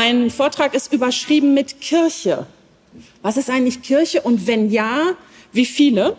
[0.00, 2.46] Mein Vortrag ist überschrieben mit Kirche.
[3.20, 5.16] Was ist eigentlich Kirche und wenn ja,
[5.52, 6.16] wie viele?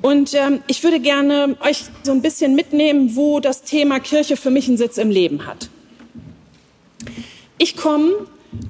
[0.00, 4.48] Und ähm, ich würde gerne euch so ein bisschen mitnehmen, wo das Thema Kirche für
[4.48, 5.68] mich einen Sitz im Leben hat.
[7.58, 8.10] Ich komme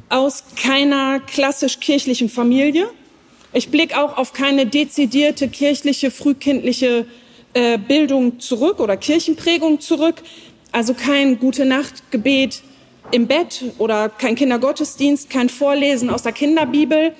[0.09, 2.89] aus keiner klassisch kirchlichen Familie.
[3.53, 7.07] Ich blicke auch auf keine dezidierte kirchliche, frühkindliche
[7.55, 10.25] äh, Bildung zurück oder Kirchenprägung zurück.
[10.73, 12.63] Also kein Gute Nacht Gebet
[13.13, 17.15] im Bett oder kein Kindergottesdienst, kein Vorlesen aus der Kinderbibel.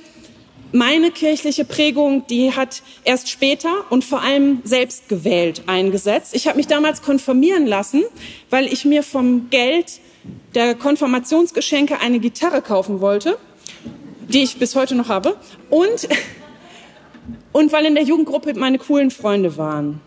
[0.73, 6.35] Meine kirchliche Prägung, die hat erst später und vor allem selbst gewählt eingesetzt.
[6.35, 8.03] Ich habe mich damals konfirmieren lassen,
[8.49, 10.01] weil ich mir vom Geld
[10.55, 13.37] der Konfirmationsgeschenke eine Gitarre kaufen wollte,
[14.29, 15.37] die ich bis heute noch habe,
[15.69, 16.09] und,
[17.53, 20.01] und weil in der Jugendgruppe meine coolen Freunde waren.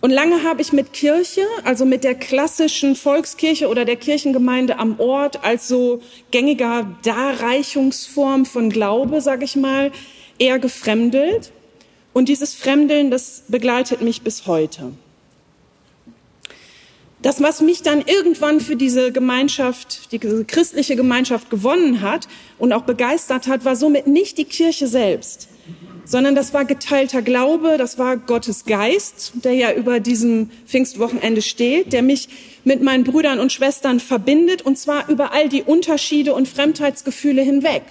[0.00, 5.00] Und lange habe ich mit Kirche, also mit der klassischen Volkskirche oder der Kirchengemeinde am
[5.00, 9.90] Ort als so gängiger Darreichungsform von Glaube, sage ich mal,
[10.38, 11.50] eher gefremdelt.
[12.12, 14.92] Und dieses Fremdeln, das begleitet mich bis heute.
[17.20, 22.82] Das, was mich dann irgendwann für diese Gemeinschaft, diese christliche Gemeinschaft gewonnen hat und auch
[22.82, 25.48] begeistert hat, war somit nicht die Kirche selbst,
[26.08, 31.92] sondern das war geteilter Glaube, das war Gottes Geist, der ja über diesem Pfingstwochenende steht,
[31.92, 32.28] der mich
[32.64, 37.82] mit meinen Brüdern und Schwestern verbindet und zwar über all die Unterschiede und Fremdheitsgefühle hinweg.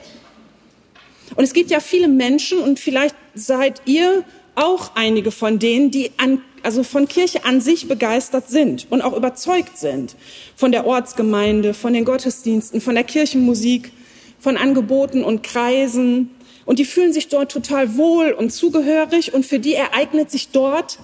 [1.35, 4.23] Und es gibt ja viele Menschen und vielleicht seid ihr
[4.55, 9.15] auch einige von denen, die an, also von Kirche an sich begeistert sind und auch
[9.15, 10.15] überzeugt sind
[10.55, 13.91] von der Ortsgemeinde, von den Gottesdiensten, von der Kirchenmusik,
[14.39, 16.31] von Angeboten und Kreisen,
[16.67, 20.99] und die fühlen sich dort total wohl und zugehörig und für die ereignet sich dort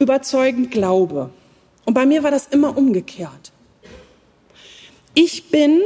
[0.00, 1.30] überzeugend Glaube.
[1.84, 3.52] Und bei mir war das immer umgekehrt.
[5.14, 5.80] Ich bin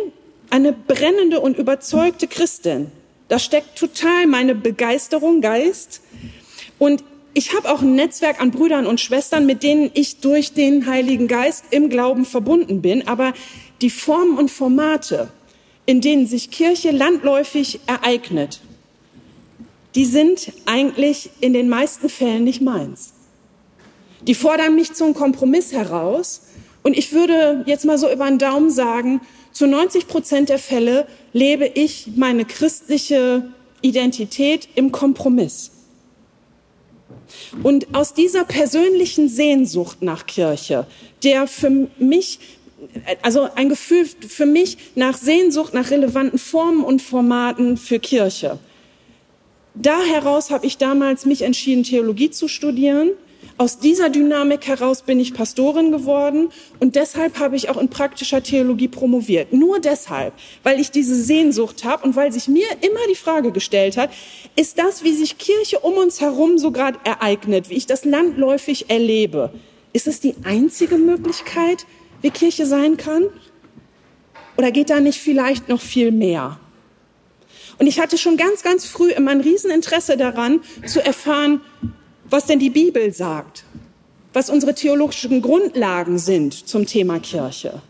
[0.48, 2.90] eine brennende und überzeugte Christin.
[3.28, 6.00] Da steckt total meine Begeisterung, Geist.
[6.78, 7.04] Und
[7.34, 11.28] ich habe auch ein Netzwerk an Brüdern und Schwestern, mit denen ich durch den Heiligen
[11.28, 13.06] Geist im Glauben verbunden bin.
[13.06, 13.34] Aber
[13.82, 15.28] die Formen und Formate,
[15.88, 18.60] in denen sich Kirche landläufig ereignet,
[19.94, 23.14] die sind eigentlich in den meisten Fällen nicht meins.
[24.20, 26.42] Die fordern mich zum Kompromiss heraus
[26.82, 29.22] und ich würde jetzt mal so über den Daumen sagen,
[29.52, 33.50] zu 90 Prozent der Fälle lebe ich meine christliche
[33.80, 35.70] Identität im Kompromiss.
[37.62, 40.86] Und aus dieser persönlichen Sehnsucht nach Kirche,
[41.24, 42.40] der für mich
[43.22, 48.58] also ein Gefühl für mich nach Sehnsucht, nach relevanten Formen und Formaten für Kirche.
[49.74, 53.10] Da heraus habe ich damals mich entschieden, Theologie zu studieren.
[53.56, 56.50] Aus dieser Dynamik heraus bin ich Pastorin geworden
[56.80, 59.52] und deshalb habe ich auch in praktischer Theologie promoviert.
[59.52, 60.32] Nur deshalb,
[60.64, 64.10] weil ich diese Sehnsucht habe und weil sich mir immer die Frage gestellt hat,
[64.56, 68.90] ist das, wie sich Kirche um uns herum so gerade ereignet, wie ich das landläufig
[68.90, 69.52] erlebe,
[69.92, 71.86] ist es die einzige Möglichkeit,
[72.22, 73.24] wie Kirche sein kann?
[74.56, 76.58] Oder geht da nicht vielleicht noch viel mehr?
[77.78, 81.60] Und ich hatte schon ganz, ganz früh immer ein Rieseninteresse daran, zu erfahren,
[82.28, 83.64] was denn die Bibel sagt,
[84.32, 87.80] was unsere theologischen Grundlagen sind zum Thema Kirche.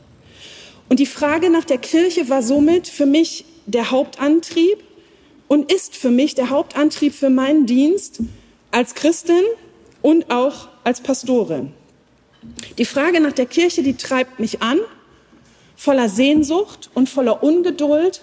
[0.89, 4.79] Und die Frage nach der Kirche war somit für mich der Hauptantrieb
[5.49, 8.21] und ist für mich der Hauptantrieb für meinen Dienst
[8.71, 9.43] als Christin
[10.03, 11.73] und auch als Pastorin.
[12.79, 14.79] Die Frage nach der Kirche, die treibt mich an,
[15.77, 18.23] voller Sehnsucht und voller Ungeduld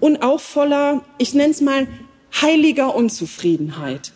[0.00, 1.86] und auch voller, ich nenne es mal,
[2.40, 4.12] heiliger Unzufriedenheit.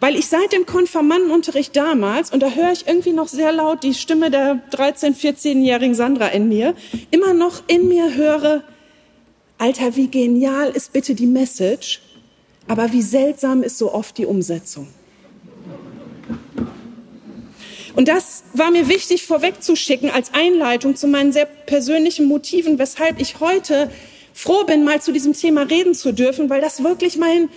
[0.00, 3.92] Weil ich seit dem Konfirmandenunterricht damals, und da höre ich irgendwie noch sehr laut die
[3.92, 6.74] Stimme der 13-, 14-jährigen Sandra in mir,
[7.10, 8.62] immer noch in mir höre,
[9.58, 12.00] Alter, wie genial ist bitte die Message,
[12.66, 14.88] aber wie seltsam ist so oft die Umsetzung.
[17.94, 23.40] Und das war mir wichtig vorwegzuschicken als Einleitung zu meinen sehr persönlichen Motiven, weshalb ich
[23.40, 23.90] heute
[24.32, 27.48] froh bin, mal zu diesem Thema reden zu dürfen, weil das wirklich mein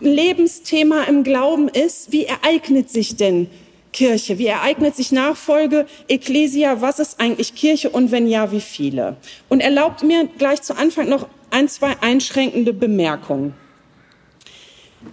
[0.00, 2.12] Lebensthema im Glauben ist.
[2.12, 3.48] Wie ereignet sich denn
[3.92, 4.38] Kirche?
[4.38, 6.80] Wie ereignet sich Nachfolge, Ecclesia?
[6.80, 9.16] Was ist eigentlich Kirche und wenn ja, wie viele?
[9.48, 13.54] Und erlaubt mir gleich zu Anfang noch ein, zwei einschränkende Bemerkungen.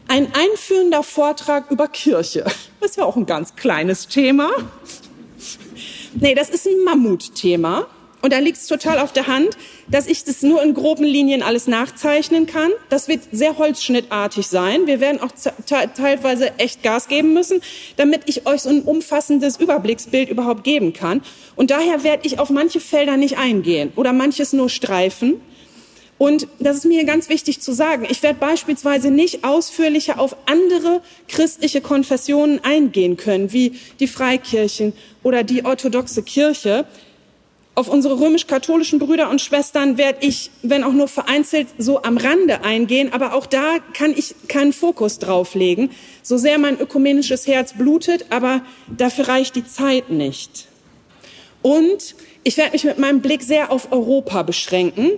[0.08, 2.46] Ein einführender Vortrag über Kirche.
[2.80, 4.50] Das ist ja auch ein ganz kleines Thema.
[6.14, 7.88] Nee, das ist ein Mammutthema.
[8.22, 9.58] Und da liegt es total auf der Hand,
[9.88, 12.70] dass ich das nur in groben Linien alles nachzeichnen kann.
[12.90, 14.88] Das wird sehr holzschnittartig sein.
[14.88, 15.32] Wir werden auch
[15.66, 17.62] teilweise echt Gas geben müssen,
[17.96, 21.22] damit ich euch so ein umfassendes Überblicksbild überhaupt geben kann.
[21.56, 25.40] Und daher werde ich auf manche Felder nicht eingehen oder manches nur streifen.
[26.20, 28.06] Und das ist mir ganz wichtig zu sagen.
[28.08, 34.92] Ich werde beispielsweise nicht ausführlicher auf andere christliche Konfessionen eingehen können, wie die Freikirchen
[35.24, 36.86] oder die orthodoxe Kirche.
[37.74, 42.66] Auf unsere römisch-katholischen Brüder und Schwestern werde ich, wenn auch nur vereinzelt, so am Rande
[42.66, 43.14] eingehen.
[43.14, 45.90] Aber auch da kann ich keinen Fokus drauflegen,
[46.22, 50.68] so sehr mein ökumenisches Herz blutet, aber dafür reicht die Zeit nicht.
[51.62, 55.12] Und ich werde mich mit meinem Blick sehr auf Europa beschränken.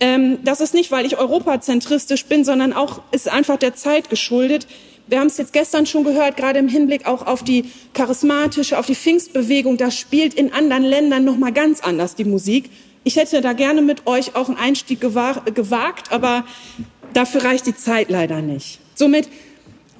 [0.00, 4.66] Ähm, das ist nicht, weil ich europazentristisch bin, sondern auch ist einfach der Zeit geschuldet.
[5.06, 8.86] Wir haben es jetzt gestern schon gehört, gerade im Hinblick auch auf die charismatische, auf
[8.86, 9.76] die Pfingstbewegung.
[9.76, 12.70] Das spielt in anderen Ländern noch mal ganz anders die Musik.
[13.04, 16.44] Ich hätte da gerne mit euch auch einen Einstieg gewagt, aber
[17.12, 18.80] dafür reicht die Zeit leider nicht.
[18.94, 19.28] Somit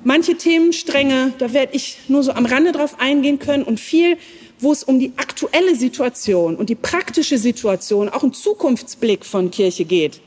[0.04, 4.16] manche Themenstränge, da werde ich nur so am Rande drauf eingehen können und viel
[4.64, 9.84] wo es um die aktuelle Situation und die praktische Situation, auch ein Zukunftsblick von Kirche
[9.84, 10.20] geht,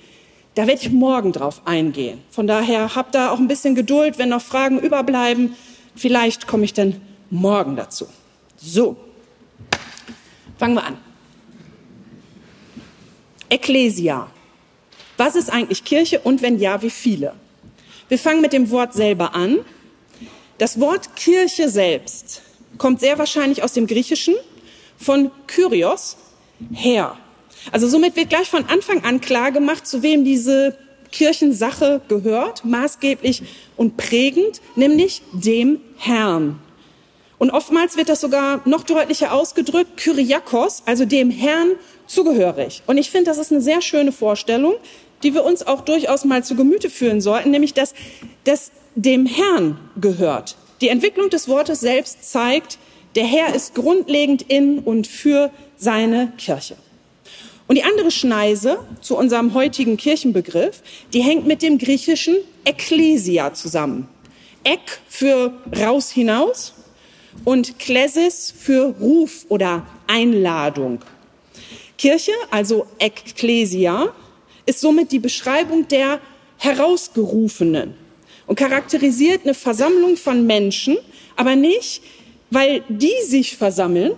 [0.56, 2.22] da werde ich morgen drauf eingehen.
[2.30, 5.56] Von daher habt da auch ein bisschen Geduld, wenn noch Fragen überbleiben.
[5.96, 8.08] Vielleicht komme ich dann morgen dazu.
[8.56, 8.96] So,
[10.58, 10.98] fangen wir an.
[13.50, 14.30] Ecclesia.
[15.18, 17.34] Was ist eigentlich Kirche und wenn ja, wie viele?
[18.08, 19.60] Wir fangen mit dem Wort selber an.
[20.58, 22.42] Das Wort Kirche selbst
[22.78, 24.36] kommt sehr wahrscheinlich aus dem Griechischen
[24.98, 26.18] von Kyrios,
[26.74, 27.18] Herr.
[27.72, 30.78] Also somit wird gleich von Anfang an klar gemacht, zu wem diese
[31.12, 33.44] Kirchensache gehört, maßgeblich
[33.76, 36.60] und prägend, nämlich dem Herrn.
[37.38, 41.74] Und oftmals wird das sogar noch deutlicher ausgedrückt, Kyriakos, also dem Herrn
[42.08, 42.82] zugehörig.
[42.88, 44.76] Und ich finde, das ist eine sehr schöne Vorstellung,
[45.24, 47.94] die wir uns auch durchaus mal zu Gemüte führen sollten, nämlich dass
[48.44, 50.56] das dem Herrn gehört.
[50.82, 52.78] Die Entwicklung des Wortes selbst zeigt,
[53.16, 56.76] der Herr ist grundlegend in und für seine Kirche.
[57.68, 60.82] Und die andere Schneise zu unserem heutigen Kirchenbegriff,
[61.14, 64.08] die hängt mit dem griechischen Ekklesia zusammen.
[64.64, 66.74] Ek für raus hinaus
[67.44, 71.00] und Klesis für Ruf oder Einladung.
[71.98, 74.14] Kirche, also Ekklesia,
[74.66, 76.20] ist somit die Beschreibung der
[76.58, 77.96] Herausgerufenen,
[78.48, 80.98] und charakterisiert eine Versammlung von Menschen,
[81.36, 82.02] aber nicht,
[82.50, 84.14] weil die sich versammeln,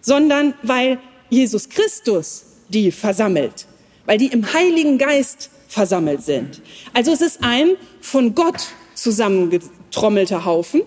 [0.00, 0.98] sondern weil
[1.30, 3.66] Jesus Christus die versammelt,
[4.04, 6.60] weil die im Heiligen Geist versammelt sind.
[6.92, 10.82] Also es ist ein von Gott zusammengetrommelter Haufen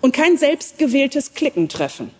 [0.00, 2.10] und kein selbstgewähltes Klickentreffen.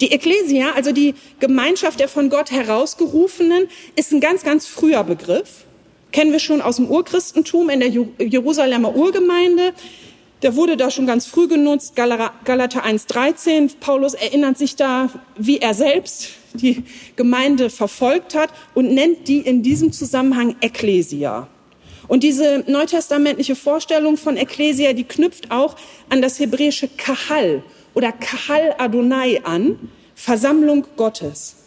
[0.00, 5.63] Die Ekklesia, also die Gemeinschaft der von Gott herausgerufenen, ist ein ganz, ganz früher Begriff
[6.14, 9.72] kennen wir schon aus dem Urchristentum in der Jerusalemer Urgemeinde.
[10.42, 13.78] Der wurde da schon ganz früh genutzt, Galater 1,13.
[13.80, 16.84] Paulus erinnert sich da, wie er selbst die
[17.16, 21.48] Gemeinde verfolgt hat und nennt die in diesem Zusammenhang Ekklesia.
[22.06, 25.74] Und diese neutestamentliche Vorstellung von Ekklesia, die knüpft auch
[26.10, 31.63] an das hebräische Kahal oder Kahal Adonai an, Versammlung Gottes.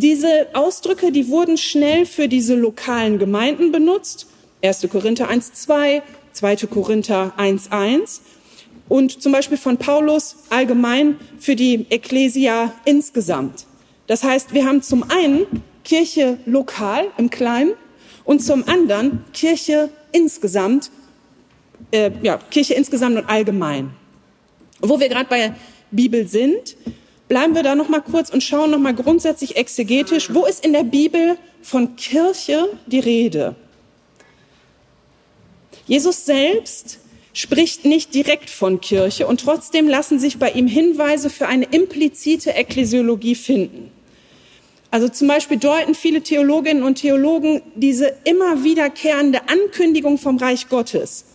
[0.00, 4.26] Diese Ausdrücke, die wurden schnell für diese lokalen Gemeinden benutzt.
[4.62, 4.88] 1.
[4.90, 6.02] Korinther 1.2,
[6.32, 6.56] 2.
[6.66, 8.20] Korinther 1.1
[8.88, 13.64] und zum Beispiel von Paulus allgemein für die Ekklesia insgesamt.
[14.06, 15.46] Das heißt, wir haben zum einen
[15.84, 17.72] Kirche lokal im Kleinen
[18.24, 20.90] und zum anderen Kirche insgesamt,
[21.90, 23.90] äh, ja, Kirche insgesamt und allgemein.
[24.80, 25.54] Wo wir gerade bei
[25.90, 26.76] Bibel sind,
[27.28, 30.72] bleiben wir da noch mal kurz und schauen noch mal grundsätzlich exegetisch, wo ist in
[30.72, 33.54] der Bibel von Kirche die Rede?
[35.86, 36.98] Jesus selbst
[37.32, 42.54] spricht nicht direkt von Kirche und trotzdem lassen sich bei ihm Hinweise für eine implizite
[42.54, 43.90] Ekklesiologie finden.
[44.90, 51.26] Also zum Beispiel deuten viele Theologinnen und Theologen diese immer wiederkehrende Ankündigung vom Reich Gottes,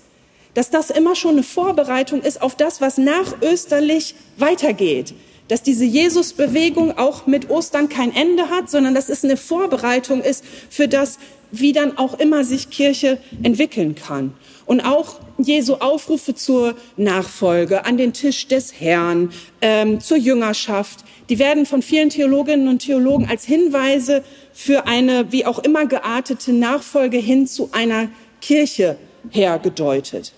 [0.53, 5.13] dass das immer schon eine Vorbereitung ist auf das, was nach Österlich weitergeht
[5.51, 10.46] dass diese Jesus-Bewegung auch mit Ostern kein Ende hat, sondern dass es eine Vorbereitung ist
[10.70, 11.20] für das,
[11.51, 14.34] wie dann auch immer sich Kirche entwickeln kann.
[14.65, 21.38] Und auch Jesu Aufrufe zur Nachfolge, an den Tisch des Herrn, ähm, zur Jüngerschaft, die
[21.38, 27.17] werden von vielen Theologinnen und Theologen als Hinweise für eine wie auch immer geartete Nachfolge
[27.17, 28.08] hin zu einer
[28.39, 28.96] Kirche
[29.29, 30.31] hergedeutet.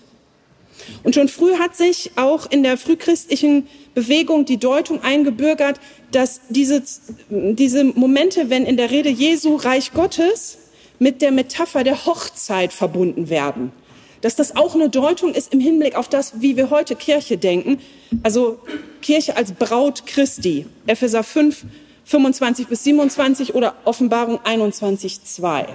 [1.04, 6.82] Und schon früh hat sich auch in der frühchristlichen Bewegung die Deutung eingebürgert, dass diese,
[7.30, 10.58] diese Momente, wenn in der Rede Jesu Reich Gottes
[10.98, 13.72] mit der Metapher der Hochzeit verbunden werden.
[14.20, 17.78] Dass das auch eine Deutung ist im Hinblick auf das, wie wir heute Kirche denken.
[18.22, 18.58] Also
[19.02, 20.66] Kirche als Braut Christi.
[20.86, 21.64] Epheser 5,
[22.04, 25.66] 25 bis 27 oder Offenbarung 21, 2.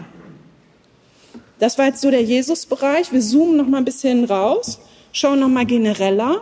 [1.59, 3.11] Das war jetzt so der Jesus-Bereich.
[3.11, 4.79] Wir zoomen noch mal ein bisschen raus,
[5.11, 6.41] schauen noch mal genereller.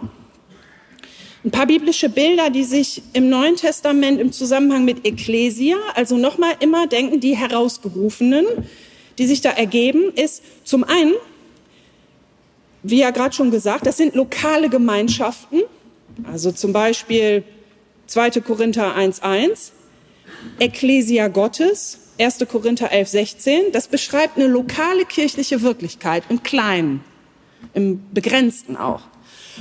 [1.43, 6.55] Ein paar biblische Bilder, die sich im Neuen Testament im Zusammenhang mit Ekklesia, also nochmal
[6.59, 8.45] immer denken, die Herausgerufenen,
[9.17, 11.13] die sich da ergeben, ist zum einen,
[12.83, 15.61] wie ja gerade schon gesagt, das sind lokale Gemeinschaften,
[16.31, 17.43] also zum Beispiel
[18.07, 18.41] 2.
[18.41, 19.71] Korinther 1.1,
[20.59, 22.39] Ekklesia Gottes, 1.
[22.49, 27.03] Korinther 11.16, das beschreibt eine lokale kirchliche Wirklichkeit im Kleinen,
[27.73, 29.01] im Begrenzten auch.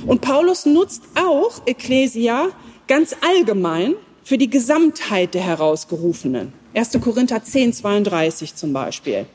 [0.05, 2.49] Und Paulus nutzt auch Ecclesia
[2.87, 6.53] ganz allgemein für die Gesamtheit der Herausgerufenen.
[6.73, 6.99] 1.
[7.01, 9.25] Korinther 10, 32 zum Beispiel.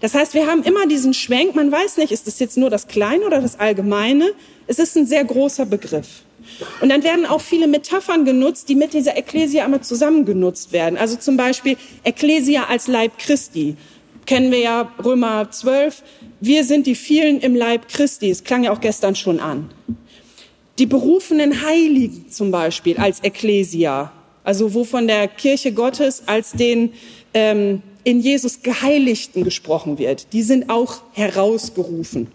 [0.00, 2.88] Das heißt, wir haben immer diesen Schwenk, man weiß nicht, ist das jetzt nur das
[2.88, 4.32] Kleine oder das Allgemeine?
[4.66, 6.22] Es ist ein sehr großer Begriff.
[6.80, 10.98] Und dann werden auch viele Metaphern genutzt, die mit dieser Ekklesia einmal zusammen genutzt werden.
[10.98, 13.76] Also zum Beispiel Ekklesia als Leib Christi.
[14.24, 16.02] Kennen wir ja Römer 12,
[16.40, 18.30] wir sind die vielen im Leib Christi.
[18.30, 19.70] Es klang ja auch gestern schon an.
[20.78, 24.12] Die berufenen Heiligen zum Beispiel als Ekklesia,
[24.44, 26.94] also wo von der Kirche Gottes als den
[27.34, 32.28] ähm, in Jesus Geheiligten gesprochen wird, die sind auch herausgerufen.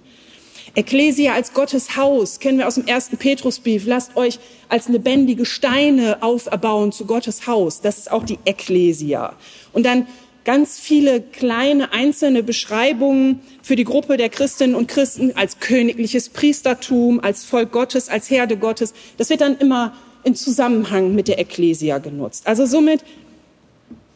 [0.76, 3.86] Ekklesia als Gottes Haus kennen wir aus dem ersten Petrusbrief.
[3.88, 7.82] Lasst euch als lebendige Steine auferbauen zu Gottes Haus.
[7.82, 9.34] Das ist auch die Ekklesia.
[9.72, 10.06] Und dann
[10.46, 17.20] ganz viele kleine einzelne Beschreibungen für die Gruppe der Christinnen und Christen als königliches Priestertum,
[17.20, 18.94] als Volk Gottes, als Herde Gottes.
[19.18, 22.48] Das wird dann immer in Zusammenhang mit der Ekklesia genutzt.
[22.48, 23.04] Also somit,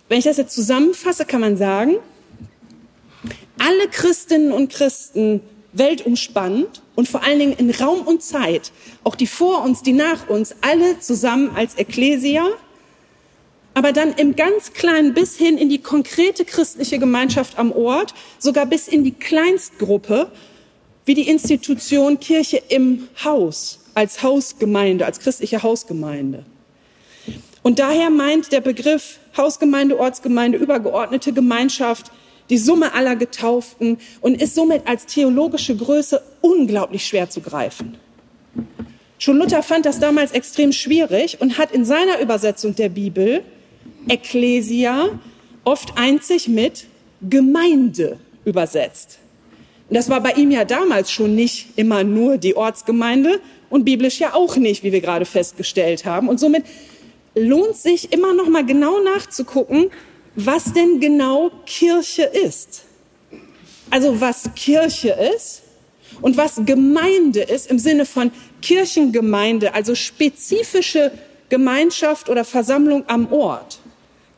[0.07, 1.95] wenn ich das jetzt zusammenfasse, kann man sagen,
[3.57, 5.41] alle Christinnen und Christen
[5.73, 8.71] weltumspannend und vor allen Dingen in Raum und Zeit,
[9.03, 12.47] auch die vor uns, die nach uns, alle zusammen als Ekklesia,
[13.79, 18.65] aber dann im ganz kleinen bis hin in die konkrete christliche Gemeinschaft am Ort, sogar
[18.65, 20.29] bis in die Kleinstgruppe,
[21.05, 26.43] wie die Institution Kirche im Haus, als Hausgemeinde, als christliche Hausgemeinde.
[27.63, 32.11] Und daher meint der Begriff Hausgemeinde, Ortsgemeinde, übergeordnete Gemeinschaft
[32.49, 37.97] die Summe aller Getauften und ist somit als theologische Größe unglaublich schwer zu greifen.
[39.19, 43.41] Schon Luther fand das damals extrem schwierig und hat in seiner Übersetzung der Bibel
[44.09, 45.19] Ecclesia
[45.63, 46.87] oft einzig mit
[47.21, 49.19] Gemeinde übersetzt.
[49.89, 53.39] Das war bei ihm ja damals schon nicht immer nur die Ortsgemeinde
[53.69, 56.29] und biblisch ja auch nicht, wie wir gerade festgestellt haben.
[56.29, 56.63] Und somit
[57.35, 59.89] lohnt sich immer noch mal genau nachzugucken,
[60.35, 62.83] was denn genau Kirche ist.
[63.89, 65.63] Also was Kirche ist
[66.21, 71.11] und was Gemeinde ist im Sinne von Kirchengemeinde, also spezifische
[71.49, 73.78] Gemeinschaft oder Versammlung am Ort.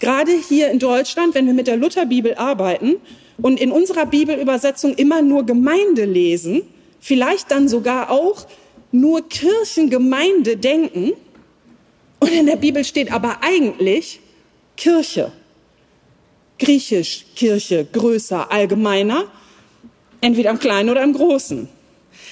[0.01, 2.95] Gerade hier in Deutschland, wenn wir mit der Lutherbibel arbeiten
[3.39, 6.63] und in unserer Bibelübersetzung immer nur Gemeinde lesen,
[6.99, 8.47] vielleicht dann sogar auch
[8.91, 11.13] nur Kirchengemeinde denken,
[12.19, 14.19] und in der Bibel steht aber eigentlich
[14.75, 15.31] Kirche.
[16.59, 19.25] Griechisch Kirche, größer, allgemeiner,
[20.19, 21.67] entweder im Kleinen oder im Großen.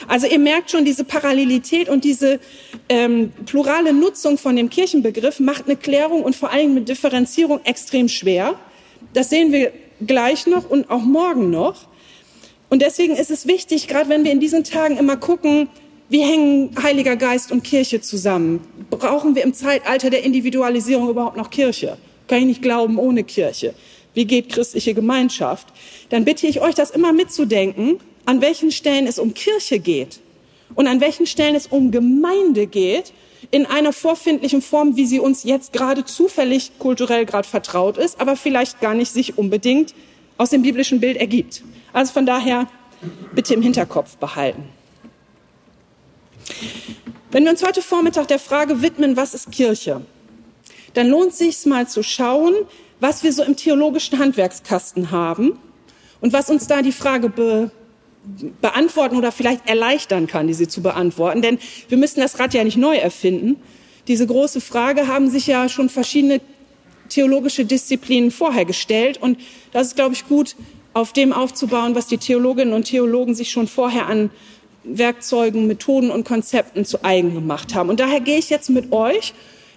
[0.07, 2.39] Also ihr merkt schon, diese Parallelität und diese
[2.87, 8.07] ähm, plurale Nutzung von dem Kirchenbegriff macht eine Klärung und vor allem eine Differenzierung extrem
[8.07, 8.55] schwer.
[9.13, 9.71] Das sehen wir
[10.05, 11.87] gleich noch und auch morgen noch.
[12.69, 15.69] Und deswegen ist es wichtig, gerade wenn wir in diesen Tagen immer gucken,
[16.09, 18.61] wie hängen Heiliger Geist und Kirche zusammen?
[18.89, 21.97] Brauchen wir im Zeitalter der Individualisierung überhaupt noch Kirche?
[22.27, 23.73] Kann ich nicht glauben ohne Kirche?
[24.13, 25.67] Wie geht christliche Gemeinschaft?
[26.09, 27.99] Dann bitte ich euch, das immer mitzudenken
[28.29, 30.19] an welchen Stellen es um Kirche geht
[30.75, 33.11] und an welchen Stellen es um Gemeinde geht,
[33.49, 38.35] in einer vorfindlichen Form, wie sie uns jetzt gerade zufällig kulturell gerade vertraut ist, aber
[38.35, 39.95] vielleicht gar nicht sich unbedingt
[40.37, 41.63] aus dem biblischen Bild ergibt.
[41.91, 42.67] Also von daher
[43.33, 44.65] bitte im Hinterkopf behalten.
[47.31, 50.01] Wenn wir uns heute Vormittag der Frage widmen, was ist Kirche,
[50.93, 52.53] dann lohnt es sich mal zu schauen,
[52.99, 55.57] was wir so im theologischen Handwerkskasten haben
[56.21, 57.71] und was uns da die Frage be
[58.61, 61.41] beantworten oder vielleicht erleichtern kann, diese zu beantworten.
[61.41, 63.57] Denn wir müssen das Rad ja nicht neu erfinden.
[64.07, 66.41] Diese große Frage haben sich ja schon verschiedene
[67.09, 69.19] theologische Disziplinen vorher gestellt.
[69.21, 69.39] Und
[69.71, 70.55] das ist, glaube ich, gut,
[70.93, 74.29] auf dem aufzubauen, was die Theologinnen und Theologen sich schon vorher an
[74.83, 77.89] Werkzeugen, Methoden und Konzepten zu eigen gemacht haben.
[77.89, 79.33] Und daher gehe ich jetzt mit euch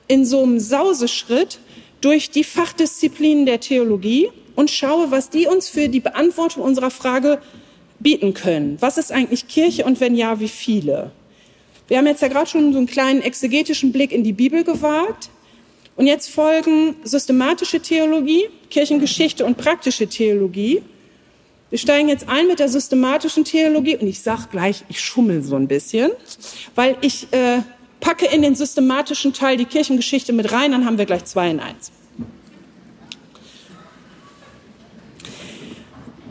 [0.08, 1.58] in so einem Sauseschritt
[2.00, 7.40] durch die Fachdisziplinen der Theologie und schaue, was die uns für die Beantwortung unserer Frage
[8.02, 8.76] bieten können.
[8.80, 11.12] Was ist eigentlich Kirche und wenn ja, wie viele?
[11.88, 15.30] Wir haben jetzt ja gerade schon so einen kleinen exegetischen Blick in die Bibel gewagt.
[15.94, 20.82] Und jetzt folgen systematische Theologie, Kirchengeschichte und praktische Theologie.
[21.68, 25.56] Wir steigen jetzt ein mit der systematischen Theologie und ich sage gleich, ich schummel so
[25.56, 26.10] ein bisschen,
[26.74, 27.60] weil ich äh,
[28.00, 31.60] packe in den systematischen Teil die Kirchengeschichte mit rein, dann haben wir gleich zwei in
[31.60, 31.92] eins.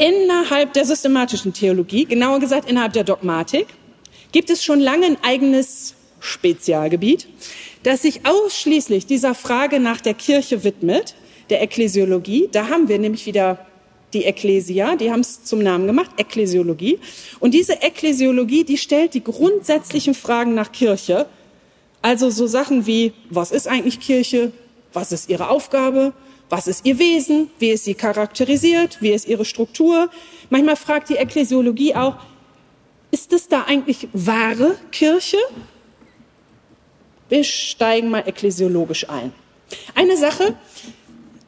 [0.02, 3.68] Innerhalb der systematischen Theologie, genauer gesagt innerhalb der Dogmatik,
[4.32, 7.28] gibt es schon lange ein eigenes Spezialgebiet,
[7.84, 11.14] das sich ausschließlich dieser Frage nach der Kirche widmet,
[11.52, 12.50] der Ekklesiologie.
[12.52, 13.64] Da haben wir nämlich wieder
[14.14, 16.98] die Ekklesia, die haben es zum Namen gemacht, Ekklesiologie.
[17.40, 21.28] Und diese Ekklesiologie, die stellt die grundsätzlichen Fragen nach Kirche.
[22.02, 24.52] Also so Sachen wie, was ist eigentlich Kirche?
[24.94, 26.14] Was ist ihre Aufgabe?
[26.52, 27.50] Was ist ihr Wesen?
[27.60, 28.98] Wie ist sie charakterisiert?
[29.00, 30.10] Wie ist ihre Struktur?
[30.50, 32.18] Manchmal fragt die Ekklesiologie auch,
[33.10, 35.38] ist es da eigentlich wahre Kirche?
[37.30, 39.32] Wir steigen mal ekklesiologisch ein.
[39.96, 40.58] Eine Sache,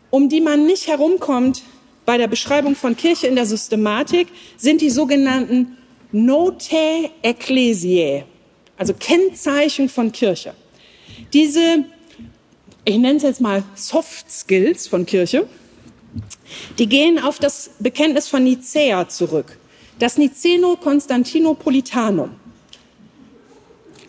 [0.10, 1.64] um die man nicht herumkommt
[2.06, 5.78] bei der Beschreibung von Kirche in der Systematik, sind die sogenannten
[6.14, 8.24] Notae Ecclesiae,
[8.78, 10.54] also Kennzeichen von Kirche.
[11.34, 11.84] Diese
[12.86, 15.48] ich nenne es jetzt mal Soft Skills von Kirche,
[16.78, 19.58] die gehen auf das Bekenntnis von Nicäa zurück,
[20.00, 22.32] das Niceno-Konstantinopolitanum.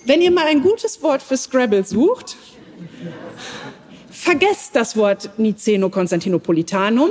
[0.06, 2.36] Wenn ihr mal ein gutes Wort für Scrabble sucht,
[4.10, 7.10] vergesst das Wort Niceno-Konstantinopolitanum,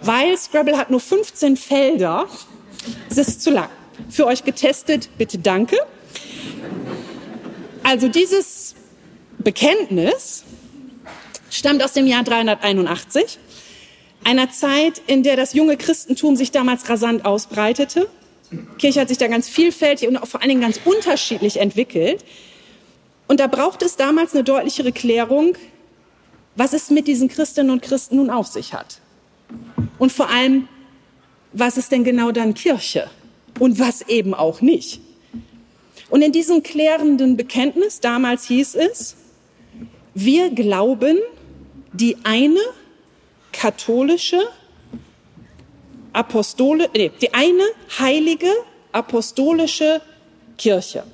[0.00, 2.26] weil Scrabble hat nur 15 Felder.
[3.08, 3.68] Es ist zu lang.
[4.10, 5.76] Für euch getestet, bitte danke.
[7.82, 8.74] Also dieses
[9.38, 10.44] Bekenntnis
[11.54, 13.38] stammt aus dem Jahr 381,
[14.24, 18.08] einer Zeit, in der das junge Christentum sich damals rasant ausbreitete.
[18.50, 22.24] Die Kirche hat sich da ganz vielfältig und auch vor allen Dingen ganz unterschiedlich entwickelt.
[23.28, 25.56] Und da braucht es damals eine deutlichere Klärung,
[26.56, 29.00] was es mit diesen Christinnen und Christen nun auf sich hat.
[29.98, 30.68] Und vor allem,
[31.52, 33.10] was ist denn genau dann Kirche
[33.58, 35.00] und was eben auch nicht.
[36.10, 39.16] Und in diesem klärenden Bekenntnis, damals hieß es,
[40.14, 41.18] wir glauben
[41.94, 42.60] die eine
[43.52, 44.40] katholische
[46.12, 47.64] Apostole, nee, die eine
[47.98, 48.50] heilige
[48.92, 50.00] apostolische
[50.58, 51.04] Kirche.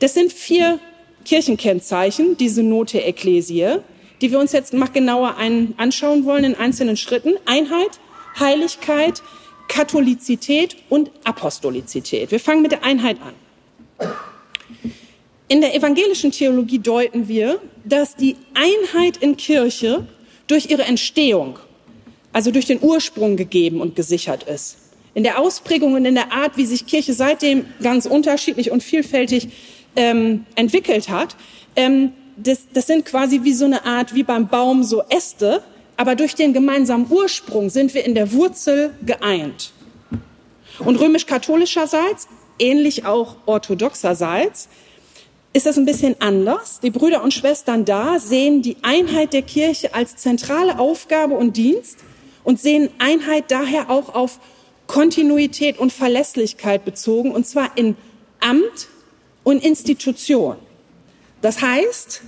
[0.00, 0.80] Das sind vier
[1.24, 3.78] Kirchenkennzeichen, diese Note Ekklesie,
[4.20, 7.34] die wir uns jetzt mal genauer ein, anschauen wollen in einzelnen Schritten.
[7.46, 8.00] Einheit,
[8.38, 9.22] Heiligkeit,
[9.68, 12.30] Katholizität und Apostolizität.
[12.30, 14.14] Wir fangen mit der Einheit an.
[15.46, 20.06] In der evangelischen Theologie deuten wir, dass die Einheit in Kirche
[20.46, 21.58] durch ihre Entstehung,
[22.32, 24.78] also durch den Ursprung gegeben und gesichert ist.
[25.12, 29.48] In der Ausprägung und in der Art, wie sich Kirche seitdem ganz unterschiedlich und vielfältig
[29.96, 31.36] ähm, entwickelt hat,
[31.76, 35.62] ähm, das, das sind quasi wie so eine Art, wie beim Baum so Äste,
[35.96, 39.72] aber durch den gemeinsamen Ursprung sind wir in der Wurzel geeint.
[40.80, 42.26] Und römisch-katholischerseits,
[42.58, 44.68] ähnlich auch orthodoxerseits,
[45.54, 46.80] ist das ein bisschen anders.
[46.80, 51.98] Die Brüder und Schwestern da sehen die Einheit der Kirche als zentrale Aufgabe und Dienst
[52.42, 54.40] und sehen Einheit daher auch auf
[54.88, 57.96] Kontinuität und Verlässlichkeit bezogen, und zwar in
[58.40, 58.88] Amt
[59.44, 60.56] und Institution.
[61.40, 62.22] Das heißt,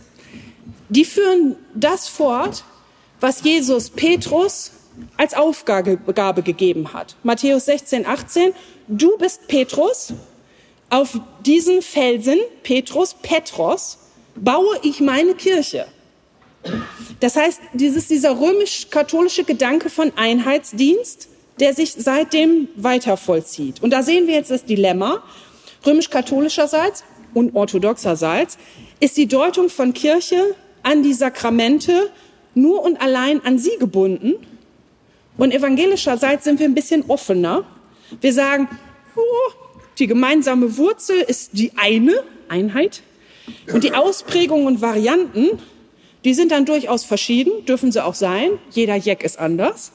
[0.88, 2.64] die führen das fort,
[3.20, 4.70] was Jesus Petrus
[5.16, 7.16] als Aufgabe gegeben hat.
[7.24, 8.52] Matthäus 16, 18,
[8.86, 10.14] du bist Petrus
[10.90, 13.98] auf diesen Felsen, Petrus, Petros,
[14.36, 15.86] baue ich meine Kirche.
[17.20, 21.28] Das heißt, dieses, dieser römisch-katholische Gedanke von Einheitsdienst,
[21.60, 23.82] der sich seitdem weiter vollzieht.
[23.82, 25.22] Und da sehen wir jetzt das Dilemma,
[25.86, 28.58] römisch-katholischerseits und orthodoxerseits,
[29.00, 32.10] ist die Deutung von Kirche an die Sakramente
[32.54, 34.34] nur und allein an sie gebunden.
[35.36, 37.64] Und evangelischerseits sind wir ein bisschen offener.
[38.20, 38.68] Wir sagen,
[39.14, 39.65] oh,
[39.98, 43.02] die gemeinsame Wurzel ist die eine Einheit
[43.72, 45.58] und die Ausprägungen und Varianten,
[46.24, 48.50] die sind dann durchaus verschieden, dürfen sie auch sein.
[48.70, 49.92] Jeder Jack ist anders.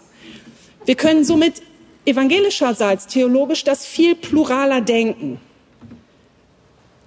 [0.86, 1.62] Wir können somit
[2.06, 5.40] evangelischerseits theologisch das viel pluraler denken.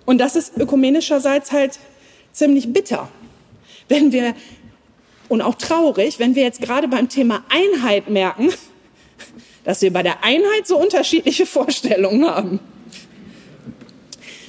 [0.04, 1.78] Und das ist ökumenischerseits halt
[2.32, 3.08] ziemlich bitter,
[3.88, 4.34] wenn wir,
[5.28, 8.50] und auch traurig, wenn wir jetzt gerade beim Thema Einheit merken,
[9.64, 12.60] dass wir bei der Einheit so unterschiedliche Vorstellungen haben.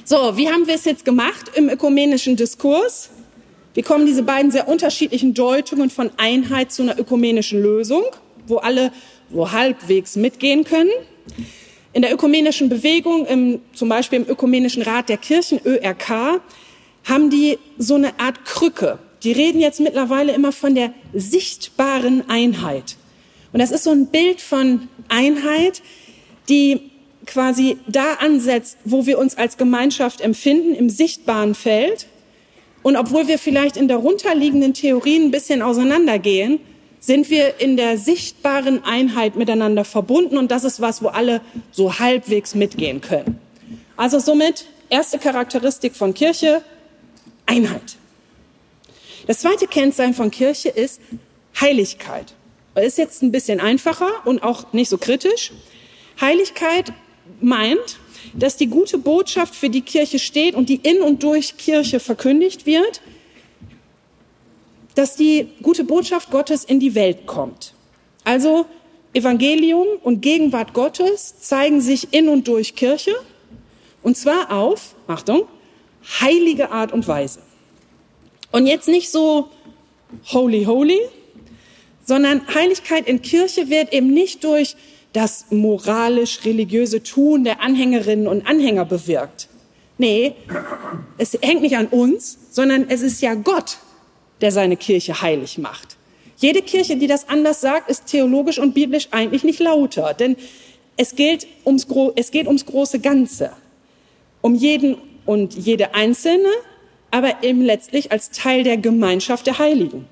[0.08, 3.10] So, wie haben wir es jetzt gemacht im ökumenischen Diskurs?
[3.74, 8.04] Wie kommen diese beiden sehr unterschiedlichen Deutungen von Einheit zu einer ökumenischen Lösung,
[8.46, 8.92] wo alle
[9.30, 10.92] wo halbwegs mitgehen können?
[11.92, 16.40] In der ökumenischen Bewegung, im, zum Beispiel im Ökumenischen Rat der Kirchen, ÖRK,
[17.02, 19.00] haben die so eine Art Krücke.
[19.24, 22.96] Die reden jetzt mittlerweile immer von der sichtbaren Einheit.
[23.52, 25.82] Und das ist so ein Bild von Einheit,
[26.48, 26.92] die
[27.26, 32.06] quasi da ansetzt, wo wir uns als Gemeinschaft empfinden, im sichtbaren Feld.
[32.82, 36.60] Und obwohl wir vielleicht in darunterliegenden Theorien ein bisschen auseinandergehen,
[37.00, 40.38] sind wir in der sichtbaren Einheit miteinander verbunden.
[40.38, 41.40] Und das ist was, wo alle
[41.72, 43.38] so halbwegs mitgehen können.
[43.96, 46.62] Also somit erste Charakteristik von Kirche,
[47.46, 47.96] Einheit.
[49.26, 51.00] Das zweite Kennzeichen von Kirche ist
[51.60, 52.34] Heiligkeit.
[52.74, 55.52] Ist jetzt ein bisschen einfacher und auch nicht so kritisch.
[56.20, 56.92] Heiligkeit
[57.40, 57.98] meint,
[58.34, 62.66] dass die gute Botschaft für die Kirche steht und die in und durch Kirche verkündigt
[62.66, 63.00] wird,
[64.94, 67.74] dass die gute Botschaft Gottes in die Welt kommt.
[68.24, 68.66] Also
[69.12, 73.14] Evangelium und Gegenwart Gottes zeigen sich in und durch Kirche
[74.02, 75.48] und zwar auf, Achtung,
[76.20, 77.40] heilige Art und Weise.
[78.52, 79.48] Und jetzt nicht so
[80.32, 81.00] holy, holy,
[82.04, 84.76] sondern Heiligkeit in Kirche wird eben nicht durch
[85.16, 89.48] das moralisch-religiöse Tun der Anhängerinnen und Anhänger bewirkt.
[89.96, 90.34] Nee,
[91.16, 93.78] es hängt nicht an uns, sondern es ist ja Gott,
[94.42, 95.96] der seine Kirche heilig macht.
[96.36, 100.36] Jede Kirche, die das anders sagt, ist theologisch und biblisch eigentlich nicht lauter, denn
[100.98, 103.52] es, geht ums, es geht ums große Ganze,
[104.42, 106.50] um jeden und jede Einzelne,
[107.10, 110.04] aber eben letztlich als Teil der Gemeinschaft der Heiligen.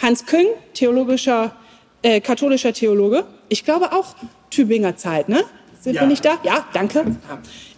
[0.00, 1.56] Hans Küng, theologischer,
[2.02, 4.14] äh, katholischer Theologe, ich glaube auch
[4.50, 5.44] Tübinger Zeit, ne?
[5.80, 6.00] Sind ja.
[6.00, 6.38] wir nicht da?
[6.42, 7.16] Ja, danke.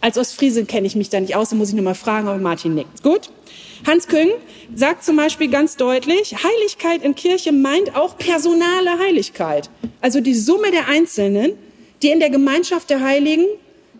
[0.01, 2.39] Als Ostfriesin kenne ich mich da nicht aus, da muss ich nur mal fragen, aber
[2.39, 3.03] Martin nickt.
[3.03, 3.31] Gut.
[3.87, 4.31] Hans Küng
[4.75, 9.69] sagt zum Beispiel ganz deutlich, Heiligkeit in Kirche meint auch personale Heiligkeit.
[10.01, 11.53] Also die Summe der Einzelnen,
[12.03, 13.45] die in der Gemeinschaft der Heiligen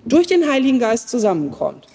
[0.05, 1.87] durch den Heiligen Geist zusammenkommt.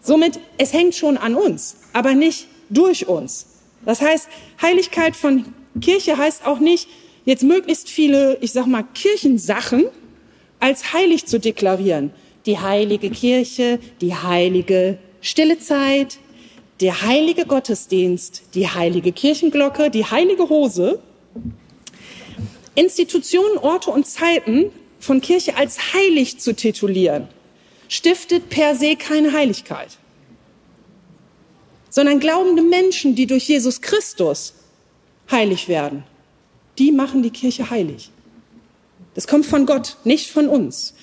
[0.00, 3.46] Somit, es hängt schon an uns, aber nicht durch uns.
[3.84, 4.28] Das heißt,
[4.60, 5.46] Heiligkeit von
[5.80, 6.88] Kirche heißt auch nicht,
[7.28, 9.84] jetzt möglichst viele, ich sag mal, Kirchensachen
[10.60, 12.10] als heilig zu deklarieren.
[12.46, 16.16] Die heilige Kirche, die heilige stille Zeit,
[16.80, 21.00] der heilige Gottesdienst, die heilige Kirchenglocke, die heilige Hose.
[22.74, 27.28] Institutionen, Orte und Zeiten von Kirche als heilig zu titulieren,
[27.88, 29.98] stiftet per se keine Heiligkeit,
[31.90, 34.54] sondern glaubende Menschen, die durch Jesus Christus
[35.30, 36.04] heilig werden,
[36.78, 38.10] die machen die Kirche heilig.
[39.14, 40.94] Das kommt von Gott, nicht von uns.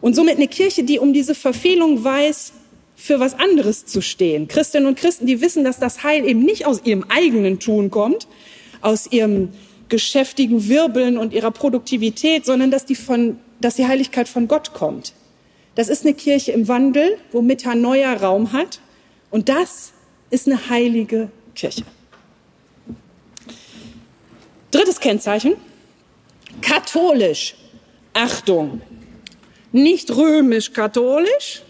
[0.00, 2.52] Und somit eine Kirche, die um diese Verfehlung weiß,
[2.96, 4.48] für was anderes zu stehen.
[4.48, 8.26] Christinnen und Christen, die wissen, dass das Heil eben nicht aus ihrem eigenen Tun kommt,
[8.80, 9.50] aus ihrem
[9.88, 15.12] geschäftigen Wirbeln und ihrer Produktivität, sondern dass die, von, dass die Heiligkeit von Gott kommt.
[15.74, 18.80] Das ist eine Kirche im Wandel, wo Meta neuer Raum hat.
[19.30, 19.92] Und das
[20.30, 21.84] ist eine heilige Kirche.
[24.70, 25.54] Drittes Kennzeichen,
[26.60, 27.54] katholisch.
[28.12, 28.80] Achtung,
[29.72, 31.62] nicht römisch-katholisch.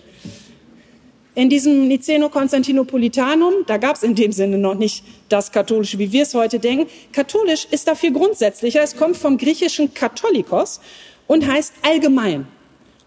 [1.35, 6.23] In diesem Niceno-Konstantinopolitanum, da gab es in dem Sinne noch nicht das Katholische, wie wir
[6.23, 6.89] es heute denken.
[7.13, 8.83] Katholisch ist dafür grundsätzlicher.
[8.83, 10.81] Es kommt vom griechischen Katholikos
[11.27, 12.47] und heißt allgemein,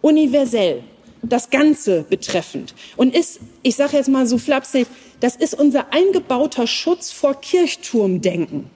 [0.02, 0.84] universell,
[1.23, 2.75] das Ganze betreffend.
[2.97, 4.86] Und ist, ich sage jetzt mal so flapsig,
[5.21, 8.69] das ist unser eingebauter Schutz vor Kirchturmdenken.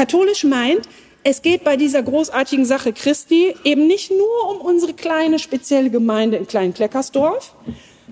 [0.00, 0.88] Katholisch meint,
[1.24, 6.38] es geht bei dieser großartigen Sache Christi eben nicht nur um unsere kleine spezielle Gemeinde
[6.38, 7.54] in Klein-Kleckersdorf,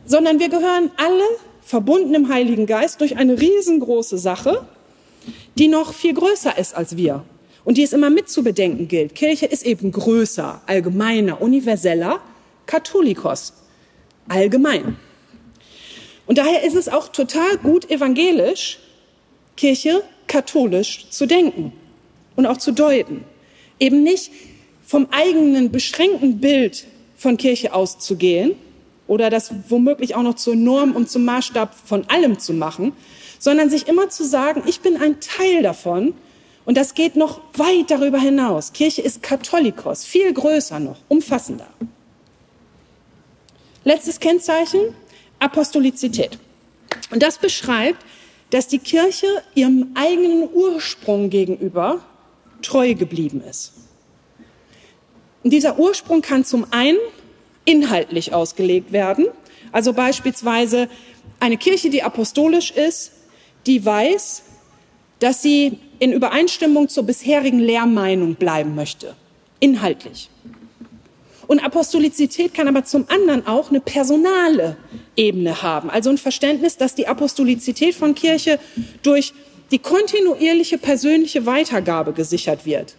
[0.04, 1.24] sondern wir gehören alle
[1.62, 4.68] verbunden im Heiligen Geist durch eine riesengroße Sache,
[5.56, 7.24] die noch viel größer ist als wir
[7.64, 9.14] und die es immer mit zu bedenken gilt.
[9.14, 12.20] Kirche ist eben größer, allgemeiner, universeller,
[12.66, 13.54] Katholikos,
[14.28, 14.98] allgemein.
[16.26, 18.78] Und daher ist es auch total gut evangelisch,
[19.56, 21.72] Kirche katholisch zu denken
[22.36, 23.24] und auch zu deuten.
[23.80, 24.30] Eben nicht
[24.86, 26.86] vom eigenen beschränkten Bild
[27.16, 28.52] von Kirche auszugehen
[29.06, 32.92] oder das womöglich auch noch zur Norm und zum Maßstab von allem zu machen,
[33.38, 36.14] sondern sich immer zu sagen, ich bin ein Teil davon
[36.64, 38.72] und das geht noch weit darüber hinaus.
[38.72, 41.66] Kirche ist Katholikos, viel größer noch, umfassender.
[43.84, 44.94] Letztes Kennzeichen,
[45.38, 46.38] Apostolizität.
[47.10, 48.04] Und das beschreibt,
[48.50, 52.00] dass die Kirche ihrem eigenen Ursprung gegenüber
[52.62, 53.72] treu geblieben ist.
[55.42, 56.98] Und dieser Ursprung kann zum einen
[57.64, 59.26] inhaltlich ausgelegt werden.
[59.72, 60.88] Also beispielsweise
[61.40, 63.12] eine Kirche, die apostolisch ist,
[63.66, 64.42] die weiß,
[65.18, 69.14] dass sie in Übereinstimmung zur bisherigen Lehrmeinung bleiben möchte,
[69.60, 70.30] inhaltlich.
[71.48, 74.76] Und Apostolizität kann aber zum anderen auch eine personale
[75.16, 78.60] Ebene haben, also ein Verständnis, dass die Apostolizität von Kirche
[79.02, 79.32] durch
[79.70, 82.96] die kontinuierliche persönliche Weitergabe gesichert wird.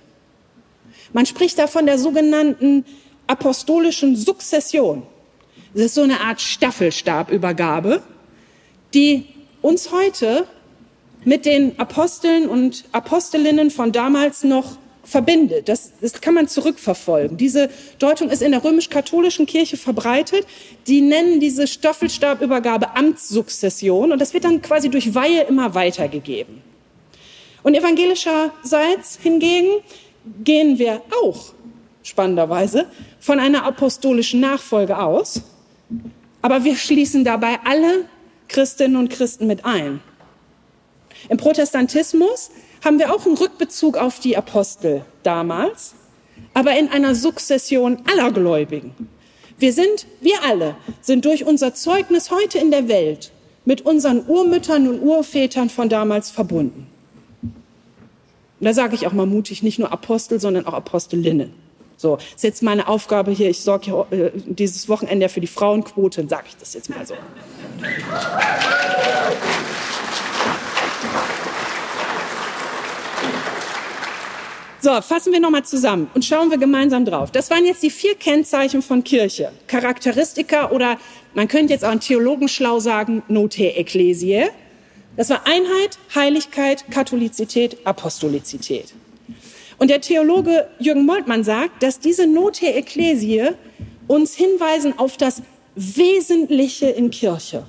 [1.13, 2.85] Man spricht da von der sogenannten
[3.27, 5.03] apostolischen Sukzession.
[5.75, 8.01] Das ist so eine Art Staffelstabübergabe,
[8.95, 9.27] die
[9.61, 10.47] uns heute
[11.23, 14.77] mit den Aposteln und Apostelinnen von damals noch
[15.09, 15.67] verbindet.
[15.67, 17.37] Das, das kann man zurückverfolgen.
[17.37, 20.45] Diese Deutung ist in der römisch-katholischen Kirche verbreitet.
[20.87, 26.61] Die nennen diese Staffelstabübergabe Amtssukzession und das wird dann quasi durch Weihe immer weitergegeben.
[27.63, 29.81] Und evangelischerseits hingegen
[30.43, 31.53] gehen wir auch
[32.03, 32.87] spannenderweise
[33.19, 35.41] von einer apostolischen Nachfolge aus,
[36.41, 38.05] aber wir schließen dabei alle
[38.47, 40.01] Christinnen und Christen mit ein.
[41.27, 42.49] Im Protestantismus
[42.83, 45.93] haben wir auch einen Rückbezug auf die Apostel damals,
[46.53, 48.93] aber in einer Sukzession aller Gläubigen.
[49.57, 53.31] Wir sind, wir alle, sind durch unser Zeugnis heute in der Welt
[53.65, 56.87] mit unseren Urmüttern und Urvätern von damals verbunden.
[57.41, 61.53] Und da sage ich auch mal mutig, nicht nur Apostel, sondern auch Apostelinnen.
[61.97, 63.49] So, ist jetzt meine Aufgabe hier.
[63.49, 67.15] Ich sorge äh, dieses Wochenende für die Frauenquote, sage ich das jetzt mal so.
[74.81, 77.31] So, fassen wir nochmal zusammen und schauen wir gemeinsam drauf.
[77.31, 79.51] Das waren jetzt die vier Kennzeichen von Kirche.
[79.67, 80.97] Charakteristika oder
[81.33, 84.49] man könnte jetzt auch einen Theologen schlau sagen, Note Ecclesiae.
[85.17, 88.93] Das war Einheit, Heiligkeit, Katholizität, Apostolizität.
[89.77, 93.55] Und der Theologe Jürgen Moltmann sagt, dass diese Note Ecclesiae
[94.07, 95.41] uns hinweisen auf das
[95.75, 97.65] Wesentliche in Kirche.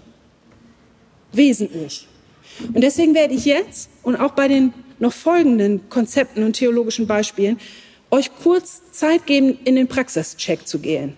[1.32, 2.06] Wesentlich.
[2.72, 7.58] Und deswegen werde ich jetzt und auch bei den noch folgenden Konzepten und theologischen Beispielen
[8.10, 11.16] euch kurz Zeit geben, in den Praxischeck zu gehen.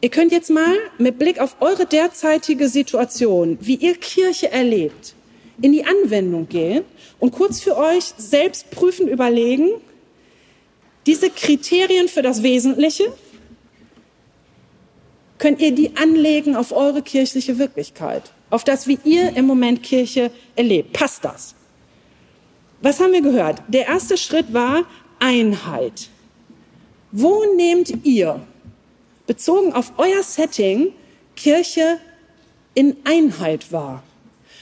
[0.00, 5.14] Ihr könnt jetzt mal mit Blick auf eure derzeitige Situation, wie ihr Kirche erlebt,
[5.60, 6.84] in die Anwendung gehen
[7.18, 9.70] und kurz für euch selbst prüfen überlegen,
[11.06, 13.12] diese Kriterien für das Wesentliche,
[15.38, 20.30] könnt ihr die anlegen auf eure kirchliche Wirklichkeit, auf das, wie ihr im Moment Kirche
[20.54, 20.92] erlebt.
[20.92, 21.54] Passt das?
[22.80, 23.62] Was haben wir gehört?
[23.68, 24.84] Der erste Schritt war
[25.18, 26.08] Einheit.
[27.10, 28.40] Wo nehmt ihr,
[29.26, 30.92] bezogen auf euer Setting,
[31.34, 31.98] Kirche
[32.74, 34.02] in Einheit wahr?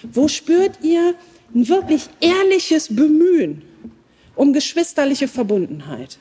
[0.02, 1.14] Wo spürt ihr
[1.55, 3.62] ein wirklich ehrliches Bemühen
[4.35, 6.18] um geschwisterliche Verbundenheit?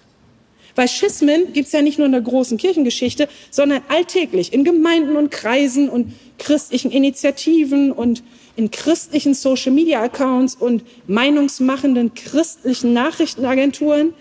[0.75, 5.15] Weil Schismen gibt es ja nicht nur in der großen Kirchengeschichte, sondern alltäglich in Gemeinden
[5.15, 8.23] und Kreisen und christlichen Initiativen und
[8.55, 14.13] in christlichen Social-Media-Accounts und meinungsmachenden christlichen Nachrichtenagenturen.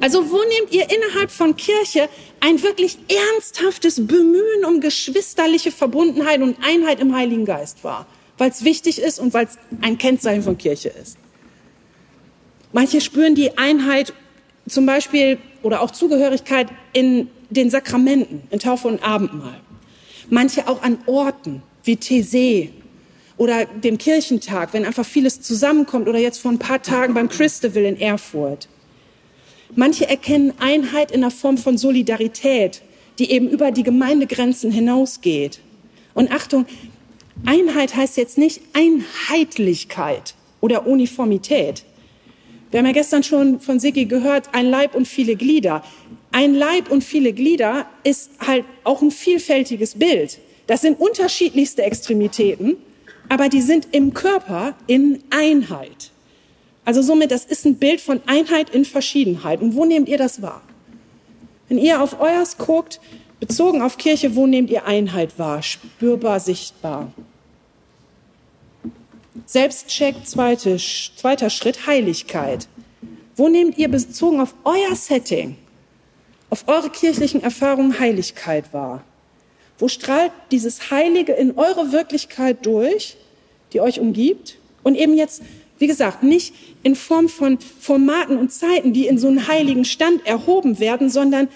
[0.00, 2.08] Also wo nehmt ihr innerhalb von Kirche
[2.40, 8.06] ein wirklich ernsthaftes Bemühen um geschwisterliche Verbundenheit und Einheit im Heiligen Geist wahr?
[8.38, 11.16] Weil es wichtig ist und weil es ein Kennzeichen von Kirche ist.
[12.72, 14.12] Manche spüren die Einheit
[14.68, 19.60] zum Beispiel oder auch Zugehörigkeit in den Sakramenten, in Taufe und Abendmahl.
[20.28, 22.70] Manche auch an Orten wie Thésée
[23.36, 27.84] oder dem Kirchentag, wenn einfach vieles zusammenkommt oder jetzt vor ein paar Tagen beim Christabel
[27.84, 28.68] in Erfurt.
[29.74, 32.82] Manche erkennen Einheit in der Form von Solidarität,
[33.18, 35.60] die eben über die Gemeindegrenzen hinausgeht.
[36.14, 36.66] Und Achtung,
[37.44, 41.84] Einheit heißt jetzt nicht Einheitlichkeit oder Uniformität.
[42.70, 45.84] Wir haben ja gestern schon von Sigi gehört, ein Leib und viele Glieder.
[46.32, 50.38] Ein Leib und viele Glieder ist halt auch ein vielfältiges Bild.
[50.66, 52.76] Das sind unterschiedlichste Extremitäten,
[53.28, 56.10] aber die sind im Körper in Einheit.
[56.84, 59.60] Also somit, das ist ein Bild von Einheit in Verschiedenheit.
[59.60, 60.62] Und wo nehmt ihr das wahr?
[61.68, 63.00] Wenn ihr auf euers guckt,
[63.40, 65.62] bezogen auf Kirche, wo nehmt ihr Einheit wahr?
[65.62, 67.12] Spürbar, sichtbar.
[69.46, 72.68] Selbstcheck, zweite, zweiter Schritt, Heiligkeit.
[73.34, 75.56] Wo nehmt ihr bezogen auf euer Setting,
[76.50, 79.04] auf eure kirchlichen Erfahrungen Heiligkeit wahr?
[79.78, 83.16] Wo strahlt dieses Heilige in eure Wirklichkeit durch,
[83.72, 84.56] die euch umgibt?
[84.82, 85.42] Und eben jetzt,
[85.78, 90.26] wie gesagt, nicht in Form von Formaten und Zeiten, die in so einen heiligen Stand
[90.26, 91.48] erhoben werden, sondern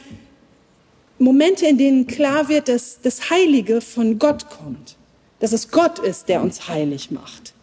[1.18, 4.96] Momente, in denen klar wird, dass das Heilige von Gott kommt,
[5.38, 7.54] dass es Gott ist, der uns heilig macht.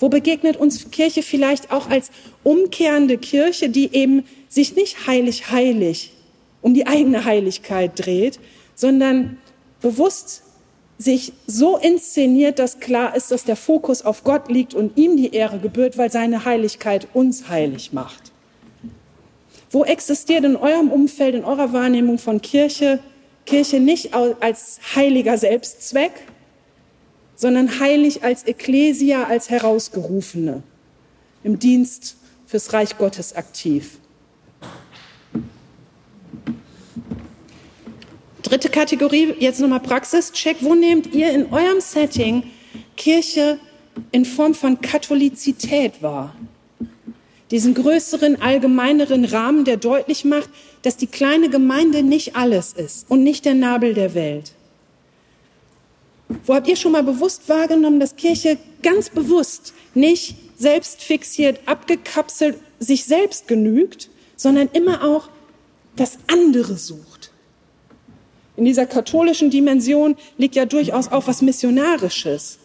[0.00, 2.10] Wo begegnet uns Kirche vielleicht auch als
[2.44, 6.12] umkehrende Kirche, die eben sich nicht heilig, heilig
[6.60, 8.38] um die eigene Heiligkeit dreht,
[8.78, 9.38] sondern
[9.82, 10.42] bewusst
[10.98, 15.34] sich so inszeniert, dass klar ist, dass der Fokus auf Gott liegt und ihm die
[15.34, 18.30] Ehre gebührt, weil seine Heiligkeit uns heilig macht.
[19.70, 23.00] Wo existiert in eurem Umfeld, in eurer Wahrnehmung von Kirche,
[23.46, 26.12] Kirche nicht als heiliger Selbstzweck,
[27.34, 30.62] sondern heilig als Ekklesia, als Herausgerufene,
[31.42, 33.98] im Dienst fürs Reich Gottes aktiv?
[38.48, 40.56] Dritte Kategorie, jetzt nochmal Praxischeck.
[40.60, 42.44] Wo nehmt ihr in eurem Setting
[42.96, 43.58] Kirche
[44.10, 46.34] in Form von Katholizität wahr?
[47.50, 50.48] Diesen größeren, allgemeineren Rahmen, der deutlich macht,
[50.80, 54.52] dass die kleine Gemeinde nicht alles ist und nicht der Nabel der Welt.
[56.46, 62.56] Wo habt ihr schon mal bewusst wahrgenommen, dass Kirche ganz bewusst nicht selbst fixiert, abgekapselt,
[62.78, 65.28] sich selbst genügt, sondern immer auch
[65.96, 67.17] das andere sucht?
[68.58, 72.58] In dieser katholischen Dimension liegt ja durchaus auch was Missionarisches,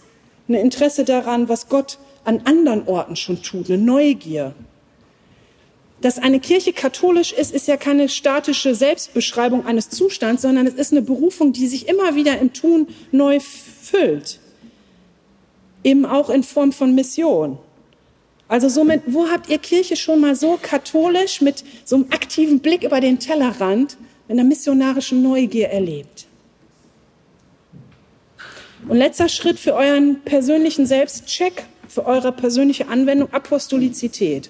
[0.50, 4.56] ein Interesse daran, was Gott an anderen Orten schon tut, eine Neugier.
[6.02, 10.94] Dass eine Kirche katholisch ist, ist ja keine statische Selbstbeschreibung eines Zustands, sondern es ist
[10.94, 14.40] eine Berufung, die sich immer wieder im Tun neu füllt.
[15.84, 17.60] Eben auch in Form von Mission.
[18.48, 22.84] Also somit, wo habt ihr Kirche schon mal so katholisch mit so einem aktiven Blick
[22.84, 23.96] über den Tellerrand
[24.34, 26.26] in der missionarischen Neugier erlebt.
[28.88, 34.50] Und letzter Schritt für euren persönlichen Selbstcheck, für eure persönliche Anwendung, Apostolizität.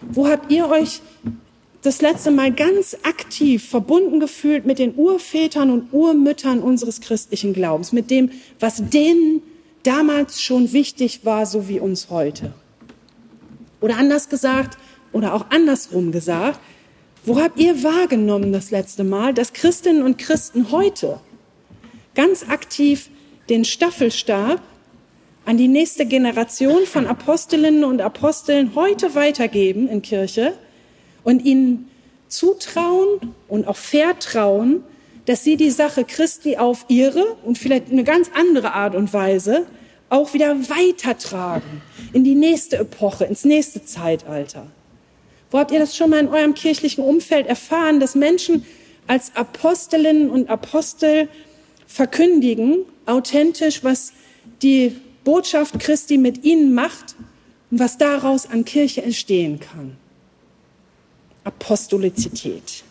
[0.00, 1.02] Wo habt ihr euch
[1.82, 7.92] das letzte Mal ganz aktiv verbunden gefühlt mit den Urvätern und Urmüttern unseres christlichen Glaubens,
[7.92, 9.40] mit dem, was denen
[9.84, 12.52] damals schon wichtig war, so wie uns heute?
[13.80, 14.78] Oder anders gesagt,
[15.12, 16.58] oder auch andersrum gesagt,
[17.24, 21.20] wo habt ihr wahrgenommen das letzte Mal, dass Christinnen und Christen heute
[22.14, 23.08] ganz aktiv
[23.48, 24.60] den Staffelstab
[25.46, 30.54] an die nächste Generation von Apostelinnen und Aposteln heute weitergeben in Kirche
[31.22, 31.90] und ihnen
[32.28, 34.82] zutrauen und auch vertrauen,
[35.26, 39.66] dass sie die Sache Christi auf ihre und vielleicht eine ganz andere Art und Weise
[40.10, 41.82] auch wieder weitertragen
[42.12, 44.66] in die nächste Epoche, ins nächste Zeitalter.
[45.54, 48.66] Wo habt ihr das schon mal in eurem kirchlichen Umfeld erfahren, dass Menschen
[49.06, 51.28] als Apostelinnen und Apostel
[51.86, 54.12] verkündigen, authentisch, was
[54.62, 57.14] die Botschaft Christi mit ihnen macht
[57.70, 59.96] und was daraus an Kirche entstehen kann?
[61.44, 62.82] Apostolizität.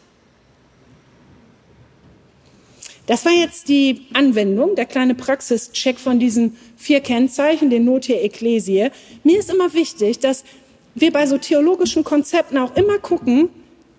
[3.07, 8.91] Das war jetzt die Anwendung, der kleine Praxischeck von diesen vier Kennzeichen, den Note Ecclesiae.
[9.25, 10.45] Mir ist immer wichtig, dass
[10.95, 13.49] wir bei so theologischen Konzepten auch immer gucken,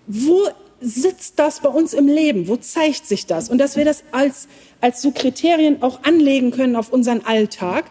[0.07, 0.47] wo
[0.81, 2.47] sitzt das bei uns im Leben?
[2.47, 3.49] Wo zeigt sich das?
[3.49, 4.47] Und dass wir das als,
[4.81, 7.85] als so Kriterien auch anlegen können auf unseren Alltag.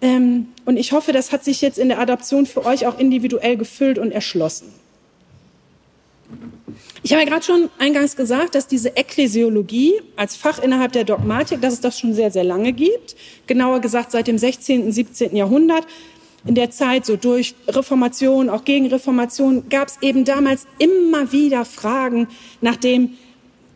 [0.00, 3.56] Ähm, und ich hoffe, das hat sich jetzt in der Adaption für euch auch individuell
[3.56, 4.72] gefüllt und erschlossen.
[7.04, 11.60] Ich habe ja gerade schon eingangs gesagt, dass diese Ekklesiologie als Fach innerhalb der Dogmatik,
[11.60, 13.16] dass es das schon sehr, sehr lange gibt.
[13.48, 15.34] Genauer gesagt seit dem 16., 17.
[15.34, 15.84] Jahrhundert
[16.44, 21.64] in der Zeit, so durch Reformation, auch gegen Reformation, gab es eben damals immer wieder
[21.64, 22.28] Fragen
[22.60, 23.10] nach dem,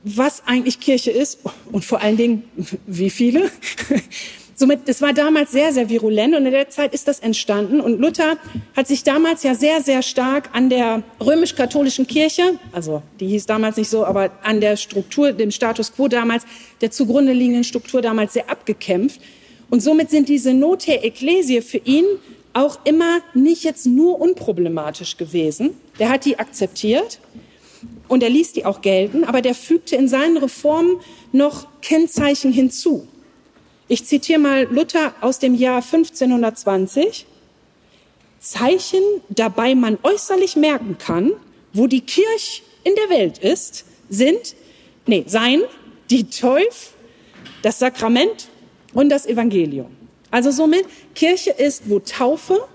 [0.03, 1.41] was eigentlich Kirche ist
[1.73, 2.45] und vor allen Dingen,
[2.87, 3.51] wie viele.
[4.59, 7.79] Somit, es war damals sehr, sehr virulent und in der Zeit ist das entstanden.
[7.79, 8.39] Und Luther
[8.75, 13.77] hat sich damals ja sehr, sehr stark an der römisch-katholischen Kirche, also die hieß damals
[13.77, 16.47] nicht so, aber an der Struktur, dem Status quo damals,
[16.81, 19.21] der zugrunde liegenden Struktur damals sehr abgekämpft.
[19.69, 22.05] Und somit sind diese Note Ecclesie für ihn
[22.57, 25.79] auch immer nicht jetzt nur unproblematisch gewesen.
[25.99, 27.21] Der hat die akzeptiert
[28.09, 31.01] und er ließ die auch gelten, aber der fügte in seinen Reformen
[31.33, 33.07] noch Kennzeichen hinzu.
[33.89, 37.27] Ich zitiere mal Luther aus dem Jahr 1520.
[38.41, 41.33] Zeichen, dabei man äußerlich merken kann,
[41.73, 44.55] wo die Kirche in der Welt ist, sind,
[45.07, 45.63] nee, sein,
[46.11, 46.95] die Teuf,
[47.63, 48.49] das Sakrament
[48.95, 49.96] und das Evangelium.
[50.31, 50.85] Also somit,
[51.15, 52.67] Kirche ist, wo Taufe,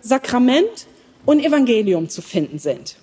[0.00, 0.86] Sakrament
[1.24, 2.96] und Evangelium zu finden sind.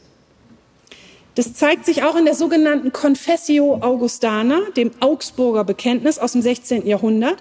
[1.35, 6.85] Das zeigt sich auch in der sogenannten Confessio Augustana, dem Augsburger Bekenntnis aus dem 16.
[6.85, 7.37] Jahrhundert,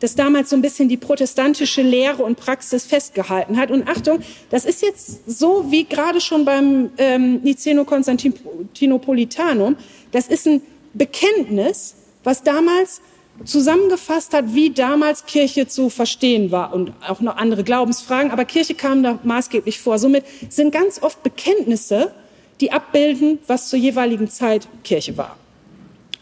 [0.00, 3.70] das damals so ein bisschen die protestantische Lehre und Praxis festgehalten hat.
[3.70, 4.18] Und Achtung,
[4.50, 9.76] das ist jetzt so wie gerade schon beim ähm, Niceno-Konstantinopolitanum.
[10.10, 10.60] Das ist ein
[10.94, 11.94] Bekenntnis,
[12.24, 13.00] was damals
[13.44, 18.74] zusammengefasst hat, wie damals Kirche zu verstehen war und auch noch andere Glaubensfragen, aber Kirche
[18.74, 19.98] kam da maßgeblich vor.
[19.98, 22.12] Somit sind ganz oft Bekenntnisse,
[22.60, 25.36] die abbilden, was zur jeweiligen Zeit Kirche war.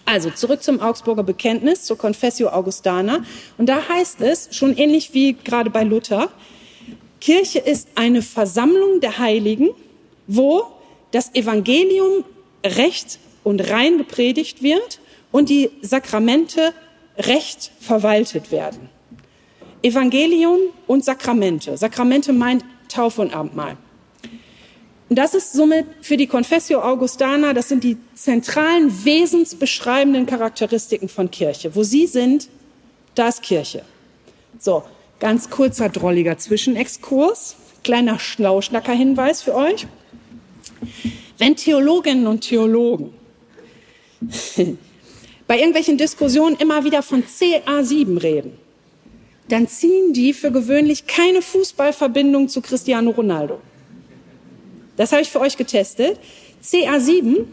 [0.05, 3.25] Also zurück zum Augsburger Bekenntnis, zur Confessio Augustana.
[3.59, 6.31] Und da heißt es, schon ähnlich wie gerade bei Luther,
[7.21, 9.71] Kirche ist eine Versammlung der Heiligen,
[10.27, 10.62] wo
[11.11, 12.25] das Evangelium
[12.64, 15.01] recht und rein gepredigt wird
[15.33, 16.73] und die Sakramente
[17.19, 18.89] recht verwaltet werden.
[19.83, 21.77] Evangelium und Sakramente.
[21.77, 23.77] Sakramente meint Taufe und Abendmahl.
[25.11, 31.75] Das ist somit für die Confessio Augustana, das sind die zentralen wesensbeschreibenden Charakteristiken von Kirche.
[31.75, 32.49] Wo sie sind,
[33.14, 33.85] da ist Kirche.
[34.59, 34.83] So,
[35.19, 39.87] ganz kurzer, drolliger Zwischenexkurs, kleiner Schlauschnacker-Hinweis für euch.
[41.39, 43.14] Wenn Theologinnen und Theologen
[45.49, 48.53] bei irgendwelchen Diskussionen immer wieder von CA7 reden,
[49.49, 53.59] dann ziehen die für gewöhnlich keine Fußballverbindung zu Cristiano Ronaldo.
[54.96, 56.20] Das habe ich für euch getestet.
[56.62, 57.46] CA7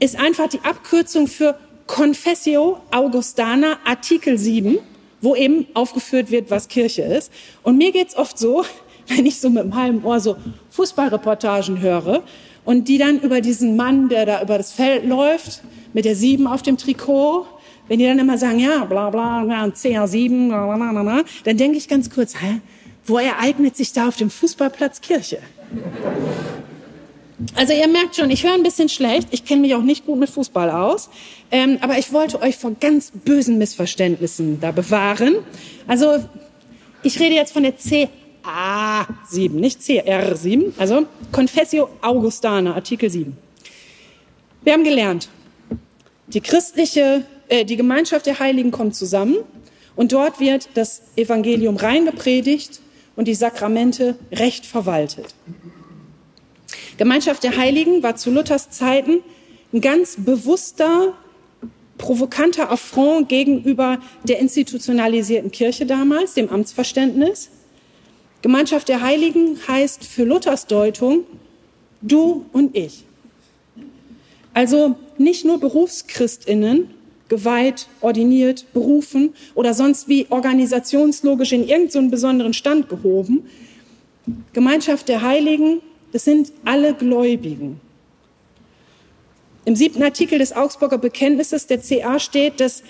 [0.00, 4.78] ist einfach die Abkürzung für Confessio Augustana Artikel 7,
[5.22, 7.32] wo eben aufgeführt wird, was Kirche ist.
[7.62, 8.64] Und mir geht's oft so,
[9.08, 10.36] wenn ich so mit einem halben Ohr so
[10.70, 12.22] Fußballreportagen höre
[12.66, 15.62] und die dann über diesen Mann, der da über das Feld läuft,
[15.92, 17.46] mit der 7 auf dem Trikot,
[17.88, 21.56] wenn die dann immer sagen, ja, bla bla, bla CR7, bla, bla, bla, bla, dann
[21.56, 22.60] denke ich ganz kurz, hä,
[23.04, 25.38] wo ereignet sich da auf dem Fußballplatz Kirche?
[27.54, 30.18] Also ihr merkt schon, ich höre ein bisschen schlecht, ich kenne mich auch nicht gut
[30.18, 31.08] mit Fußball aus,
[31.50, 35.36] ähm, aber ich wollte euch vor ganz bösen Missverständnissen da bewahren.
[35.86, 36.22] Also
[37.02, 43.34] ich rede jetzt von der CA7, nicht CR7, also Confessio Augustana, Artikel 7.
[44.62, 45.30] Wir haben gelernt,
[46.32, 49.36] die christliche, äh, die Gemeinschaft der Heiligen kommt zusammen
[49.96, 52.80] und dort wird das Evangelium rein gepredigt
[53.16, 55.34] und die Sakramente recht verwaltet.
[56.96, 59.18] Gemeinschaft der Heiligen war zu Luthers Zeiten
[59.72, 61.14] ein ganz bewusster,
[61.98, 67.50] provokanter Affront gegenüber der institutionalisierten Kirche damals, dem Amtsverständnis.
[68.42, 71.24] Gemeinschaft der Heiligen heißt für Luthers Deutung
[72.00, 73.04] du und ich.
[74.54, 76.90] Also nicht nur Berufschristinnen,
[77.28, 83.44] geweiht, ordiniert, berufen oder sonst wie organisationslogisch in irgendeinen besonderen Stand gehoben.
[84.52, 85.80] Gemeinschaft der Heiligen
[86.12, 87.80] das sind alle Gläubigen.
[89.64, 92.82] Im siebten Artikel des Augsburger Bekenntnisses der CA steht, dass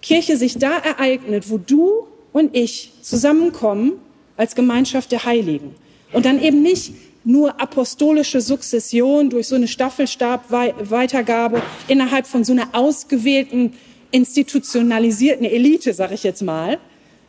[0.00, 3.94] Kirche sich da ereignet, wo du und ich zusammenkommen
[4.36, 5.74] als Gemeinschaft der Heiligen.
[6.12, 6.94] Und dann eben nicht
[7.26, 13.74] nur apostolische Sukzession durch so eine Staffelstabweitergabe innerhalb von so einer ausgewählten,
[14.12, 16.78] institutionalisierten Elite, sage ich jetzt mal,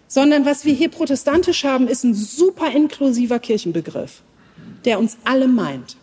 [0.08, 4.22] sondern was wir hier protestantisch haben, ist ein super inklusiver Kirchenbegriff
[4.88, 5.98] der uns alle meint.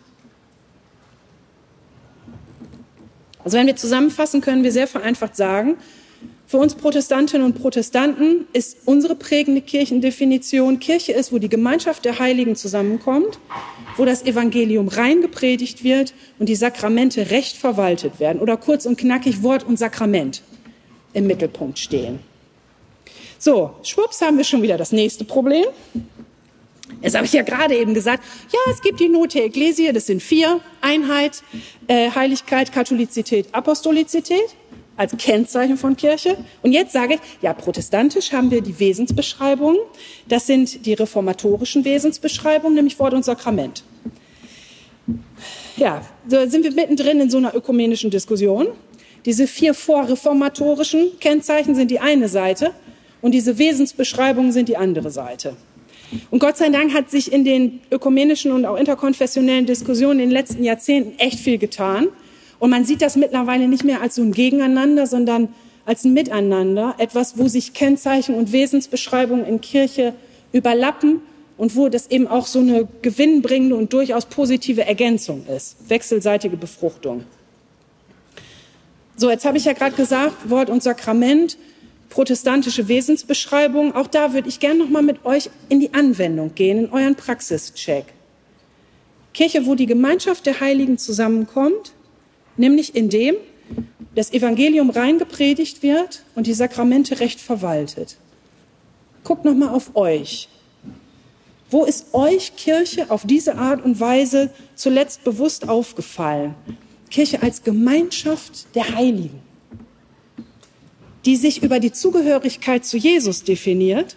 [3.43, 5.77] Also wenn wir zusammenfassen, können wir sehr vereinfacht sagen,
[6.47, 12.19] für uns Protestantinnen und Protestanten ist unsere prägende Kirchendefinition, Kirche ist, wo die Gemeinschaft der
[12.19, 13.39] Heiligen zusammenkommt,
[13.97, 18.97] wo das Evangelium rein gepredigt wird und die Sakramente recht verwaltet werden oder kurz und
[18.97, 20.43] knackig Wort und Sakrament
[21.13, 22.19] im Mittelpunkt stehen.
[23.39, 25.65] So, schwupps haben wir schon wieder das nächste Problem.
[27.01, 30.21] Jetzt habe ich ja gerade eben gesagt, ja, es gibt die Note Ecclesia, das sind
[30.21, 31.43] vier, Einheit,
[31.87, 34.55] äh, Heiligkeit, Katholizität, Apostolizität
[34.97, 36.37] als Kennzeichen von Kirche.
[36.61, 39.79] Und jetzt sage ich, ja, protestantisch haben wir die Wesensbeschreibungen,
[40.27, 43.83] das sind die reformatorischen Wesensbeschreibungen, nämlich Wort und Sakrament.
[45.77, 48.67] Ja, da sind wir mittendrin in so einer ökumenischen Diskussion.
[49.25, 52.71] Diese vier vorreformatorischen Kennzeichen sind die eine Seite
[53.21, 55.55] und diese Wesensbeschreibungen sind die andere Seite.
[56.29, 60.31] Und Gott sei Dank hat sich in den ökumenischen und auch interkonfessionellen Diskussionen in den
[60.31, 62.07] letzten Jahrzehnten echt viel getan.
[62.59, 65.49] Und man sieht das mittlerweile nicht mehr als so ein Gegeneinander, sondern
[65.85, 70.13] als ein Miteinander, etwas, wo sich Kennzeichen und Wesensbeschreibungen in Kirche
[70.51, 71.21] überlappen
[71.57, 77.23] und wo das eben auch so eine gewinnbringende und durchaus positive Ergänzung ist, wechselseitige Befruchtung.
[79.15, 81.57] So, jetzt habe ich ja gerade gesagt, Wort und Sakrament
[82.09, 83.95] protestantische Wesensbeschreibung.
[83.95, 87.15] Auch da würde ich gerne noch mal mit euch in die Anwendung gehen, in euren
[87.15, 88.05] Praxischeck.
[89.33, 91.91] Kirche, wo die Gemeinschaft der Heiligen zusammenkommt,
[92.57, 93.35] nämlich indem
[94.15, 98.17] das Evangelium rein gepredigt wird und die Sakramente recht verwaltet.
[99.23, 100.47] Guckt noch mal auf euch.
[101.69, 106.55] Wo ist euch Kirche auf diese Art und Weise zuletzt bewusst aufgefallen?
[107.09, 109.41] Kirche als Gemeinschaft der Heiligen
[111.25, 114.15] die sich über die Zugehörigkeit zu Jesus definiert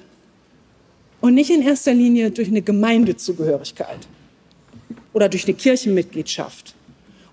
[1.20, 4.06] und nicht in erster Linie durch eine Gemeindezugehörigkeit
[5.14, 6.74] oder durch eine Kirchenmitgliedschaft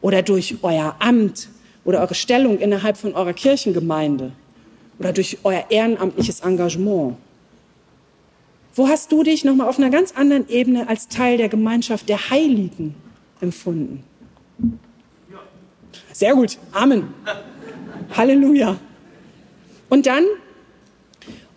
[0.06, 1.50] oder durch euer Amt
[1.84, 4.34] oder eure Stellung innerhalb von eurer Kirchengemeinde
[5.00, 7.18] oder durch euer ehrenamtliches Engagement?
[8.76, 12.30] Wo hast du dich nochmal auf einer ganz anderen Ebene als Teil der Gemeinschaft der
[12.30, 12.94] Heiligen
[13.42, 14.04] empfunden?
[16.14, 16.60] Sehr gut.
[16.72, 17.08] Amen.
[18.16, 18.78] Halleluja.
[19.90, 20.26] Und dann,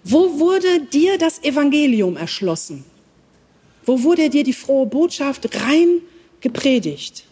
[0.05, 2.82] wo wurde dir das Evangelium erschlossen?
[3.84, 6.01] Wo wurde dir die frohe Botschaft rein
[6.40, 7.28] gepredigt?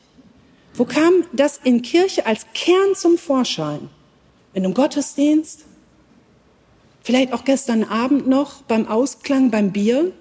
[0.76, 3.88] Wo kam das in Kirche als Kern zum Vorschein?
[4.52, 5.64] In einem Gottesdienst?
[7.02, 10.12] Vielleicht auch gestern Abend noch beim Ausklang beim Bier?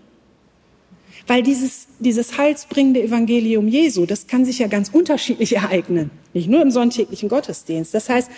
[1.27, 6.11] Weil dieses, dieses heilsbringende Evangelium Jesu, das kann sich ja ganz unterschiedlich ereignen.
[6.33, 7.93] Nicht nur im sonntäglichen Gottesdienst.
[7.93, 8.29] Das heißt,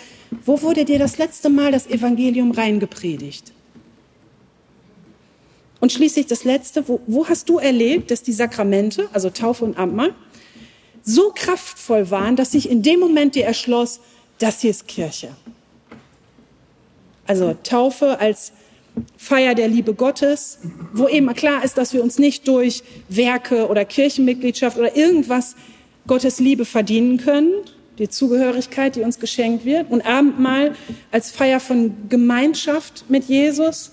[0.44, 3.52] wo wurde dir das letzte Mal das Evangelium reingepredigt?
[5.80, 9.78] Und schließlich das Letzte, wo, wo hast du erlebt, dass die Sakramente, also Taufe und
[9.78, 10.14] Abendmahl,
[11.08, 14.00] so kraftvoll waren, dass sich in dem Moment dir erschloss,
[14.38, 15.30] das hier ist Kirche.
[17.26, 18.52] Also Taufe als
[19.16, 20.58] Feier der Liebe Gottes,
[20.92, 25.56] wo eben klar ist, dass wir uns nicht durch Werke oder Kirchenmitgliedschaft oder irgendwas
[26.06, 27.52] Gottes Liebe verdienen können,
[27.98, 29.90] die Zugehörigkeit, die uns geschenkt wird.
[29.90, 30.74] Und Abendmahl
[31.10, 33.92] als Feier von Gemeinschaft mit Jesus,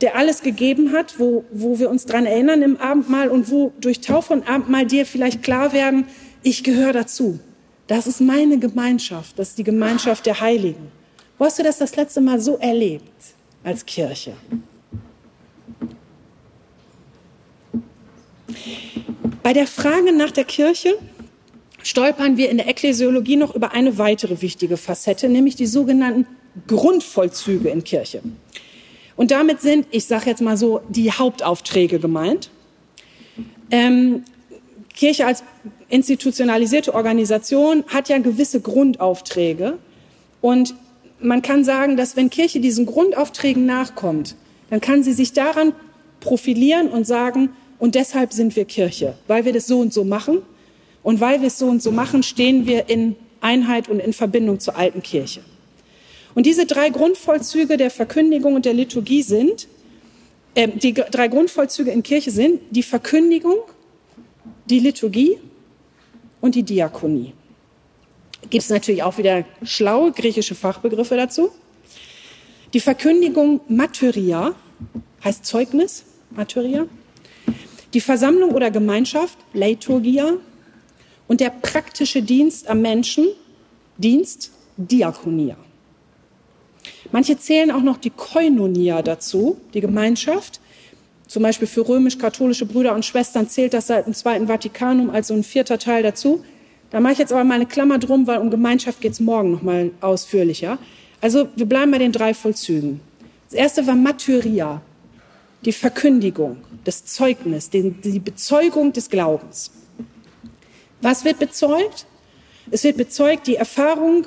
[0.00, 4.00] der alles gegeben hat, wo, wo wir uns dran erinnern im Abendmahl und wo durch
[4.00, 6.06] Taufe und Abendmahl dir vielleicht klar werden,
[6.42, 7.38] ich gehöre dazu.
[7.86, 9.38] Das ist meine Gemeinschaft.
[9.38, 10.92] Das ist die Gemeinschaft der Heiligen.
[11.38, 13.12] Wo hast du das das letzte Mal so erlebt
[13.64, 14.34] als Kirche?
[19.42, 20.96] Bei der Frage nach der Kirche
[21.82, 26.26] stolpern wir in der Ekklesiologie noch über eine weitere wichtige Facette, nämlich die sogenannten
[26.66, 28.22] Grundvollzüge in Kirche.
[29.16, 32.50] Und damit sind, ich sage jetzt mal so, die Hauptaufträge gemeint.
[33.70, 34.24] Ähm,
[34.94, 35.44] Kirche als
[35.88, 39.78] institutionalisierte Organisation hat ja gewisse Grundaufträge.
[40.40, 40.74] Und
[41.20, 44.36] man kann sagen, dass wenn Kirche diesen Grundaufträgen nachkommt,
[44.70, 45.72] dann kann sie sich daran
[46.20, 50.42] profilieren und sagen, und deshalb sind wir Kirche, weil wir das so und so machen.
[51.02, 54.60] Und weil wir es so und so machen, stehen wir in Einheit und in Verbindung
[54.60, 55.40] zur alten Kirche.
[56.34, 59.66] Und diese drei Grundvollzüge der Verkündigung und der Liturgie sind,
[60.54, 63.56] äh, die drei Grundvollzüge in Kirche sind die Verkündigung,
[64.70, 65.38] die Liturgie
[66.40, 67.34] und die Diakonie.
[68.48, 71.50] Gibt es natürlich auch wieder schlaue griechische Fachbegriffe dazu.
[72.72, 74.54] Die Verkündigung Materia
[75.22, 76.86] heißt Zeugnis, Materia.
[77.92, 80.34] Die Versammlung oder Gemeinschaft, Liturgia.
[81.26, 83.28] Und der praktische Dienst am Menschen,
[83.98, 85.56] Dienst, Diakonia.
[87.12, 90.60] Manche zählen auch noch die Koinonia dazu, die Gemeinschaft.
[91.30, 95.34] Zum Beispiel für römisch-katholische Brüder und Schwestern zählt das seit dem Zweiten Vatikanum als so
[95.34, 96.42] ein vierter Teil dazu.
[96.90, 99.52] Da mache ich jetzt aber mal eine Klammer drum, weil um Gemeinschaft geht es morgen
[99.52, 100.78] noch mal ausführlicher.
[101.20, 103.00] Also wir bleiben bei den drei Vollzügen.
[103.48, 104.82] Das erste war Maturia,
[105.64, 109.70] die Verkündigung, das Zeugnis, die Bezeugung des Glaubens.
[111.00, 112.06] Was wird bezeugt?
[112.72, 114.26] Es wird bezeugt die Erfahrung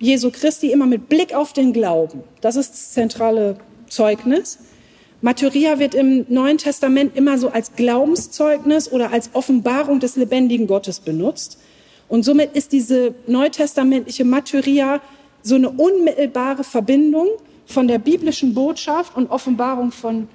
[0.00, 2.24] Jesu Christi immer mit Blick auf den Glauben.
[2.40, 3.56] Das ist das zentrale
[3.88, 4.58] Zeugnis.
[5.22, 11.00] Maturia wird im Neuen Testament immer so als Glaubenszeugnis oder als Offenbarung des lebendigen Gottes
[11.00, 11.58] benutzt.
[12.08, 15.00] Und somit ist diese neutestamentliche Maturia
[15.42, 17.28] so eine unmittelbare Verbindung
[17.66, 20.28] von der biblischen Botschaft und Offenbarung von,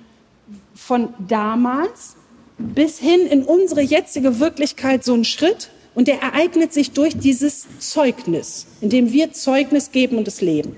[0.75, 2.15] von damals
[2.57, 5.69] bis hin in unsere jetzige Wirklichkeit so ein Schritt.
[5.95, 10.75] Und der ereignet sich durch dieses Zeugnis, indem wir Zeugnis geben und es leben.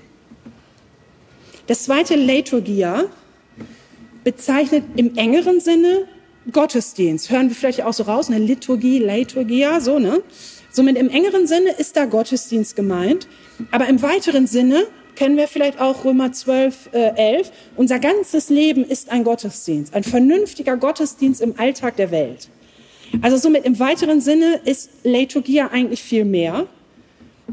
[1.66, 3.06] Das zweite Liturgia
[4.24, 6.06] bezeichnet im engeren Sinne
[6.52, 7.30] Gottesdienst.
[7.30, 10.22] Hören wir vielleicht auch so raus, eine Liturgie, Liturgia, so, ne?
[10.70, 13.26] Somit im engeren Sinne ist da Gottesdienst gemeint.
[13.70, 17.50] Aber im weiteren Sinne kennen wir vielleicht auch Römer 12, äh, 11.
[17.76, 22.48] Unser ganzes Leben ist ein Gottesdienst, ein vernünftiger Gottesdienst im Alltag der Welt.
[23.22, 26.66] Also somit im weiteren Sinne ist Liturgia eigentlich viel mehr.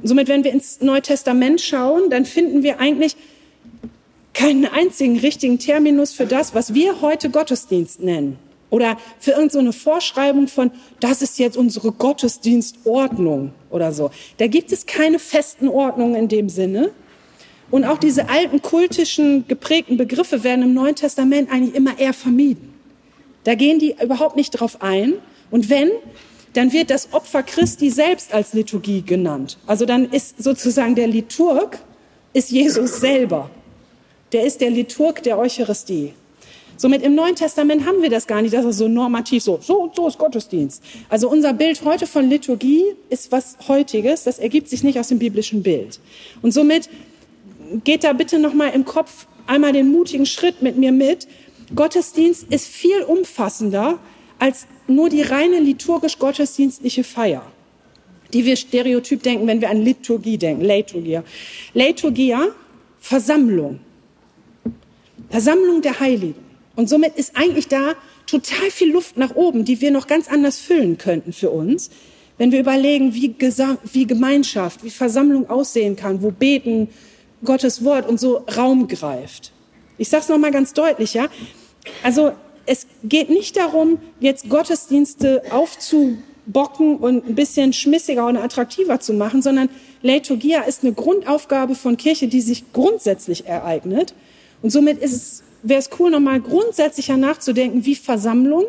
[0.03, 3.15] Somit, wenn wir ins Neue Testament schauen, dann finden wir eigentlich
[4.35, 8.37] keinen einzigen richtigen Terminus für das, was wir heute Gottesdienst nennen.
[8.69, 14.11] Oder für irgendeine so Vorschreibung von, das ist jetzt unsere Gottesdienstordnung oder so.
[14.37, 16.91] Da gibt es keine festen Ordnungen in dem Sinne.
[17.71, 22.73] Und auch diese alten kultischen geprägten Begriffe werden im Neuen Testament eigentlich immer eher vermieden.
[23.43, 25.13] Da gehen die überhaupt nicht drauf ein.
[25.51, 25.91] Und wenn,
[26.53, 29.57] dann wird das Opfer Christi selbst als Liturgie genannt.
[29.67, 31.79] Also dann ist sozusagen der Liturg
[32.33, 33.49] ist Jesus selber.
[34.31, 36.13] Der ist der Liturg der Eucharistie.
[36.77, 39.91] Somit im Neuen Testament haben wir das gar nicht, dass es so normativ so, so,
[39.95, 40.83] so ist Gottesdienst.
[41.07, 45.19] Also unser Bild heute von Liturgie ist was heutiges, das ergibt sich nicht aus dem
[45.19, 45.99] biblischen Bild.
[46.41, 46.89] Und somit
[47.83, 51.27] geht da bitte nochmal im Kopf einmal den mutigen Schritt mit mir mit.
[51.73, 53.99] Gottesdienst ist viel umfassender
[54.37, 57.43] als nur die reine liturgisch-gottesdienstliche Feier,
[58.33, 61.23] die wir stereotyp denken, wenn wir an Liturgie denken, Liturgia.
[61.73, 62.47] Liturgia,
[62.99, 63.79] Versammlung.
[65.29, 66.45] Versammlung der Heiligen.
[66.75, 67.93] Und somit ist eigentlich da
[68.27, 71.89] total viel Luft nach oben, die wir noch ganz anders füllen könnten für uns,
[72.37, 76.89] wenn wir überlegen, wie, Gesam wie Gemeinschaft, wie Versammlung aussehen kann, wo Beten,
[77.43, 79.51] Gottes Wort und so Raum greift.
[79.97, 81.27] Ich sage es nochmal ganz deutlich, ja.
[82.03, 82.31] Also
[82.65, 89.41] es geht nicht darum, jetzt Gottesdienste aufzubocken und ein bisschen schmissiger und attraktiver zu machen,
[89.41, 89.69] sondern
[90.01, 94.13] Liturgia ist eine Grundaufgabe von Kirche, die sich grundsätzlich ereignet.
[94.65, 94.99] Und somit
[95.61, 98.65] wäre es cool, nochmal grundsätzlicher nachzudenken, wie Versammlung,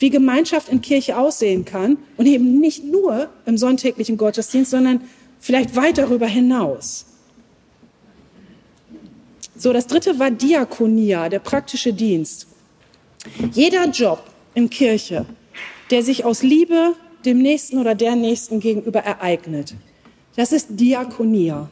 [0.00, 5.02] wie Gemeinschaft in Kirche aussehen kann und eben nicht nur im sonntäglichen Gottesdienst, sondern
[5.38, 7.06] vielleicht weit darüber hinaus.
[9.54, 12.48] So, das dritte war Diakonia, der praktische Dienst.
[13.52, 14.24] Jeder Job
[14.56, 15.26] in Kirche,
[15.92, 19.76] der sich aus Liebe dem Nächsten oder der Nächsten gegenüber ereignet,
[20.34, 21.70] das ist Diakonia.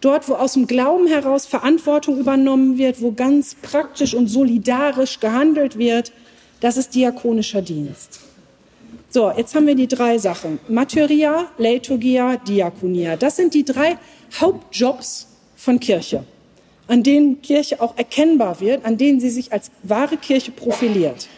[0.00, 5.78] Dort, wo aus dem Glauben heraus Verantwortung übernommen wird, wo ganz praktisch und solidarisch gehandelt
[5.78, 6.12] wird,
[6.60, 8.20] das ist diakonischer Dienst.
[9.10, 10.60] So, jetzt haben wir die drei Sachen.
[10.68, 13.16] Materia, Liturgia, Diakonia.
[13.16, 13.98] Das sind die drei
[14.38, 15.26] Hauptjobs
[15.56, 16.24] von Kirche
[16.88, 21.28] an denen Kirche auch erkennbar wird, an denen sie sich als wahre Kirche profiliert.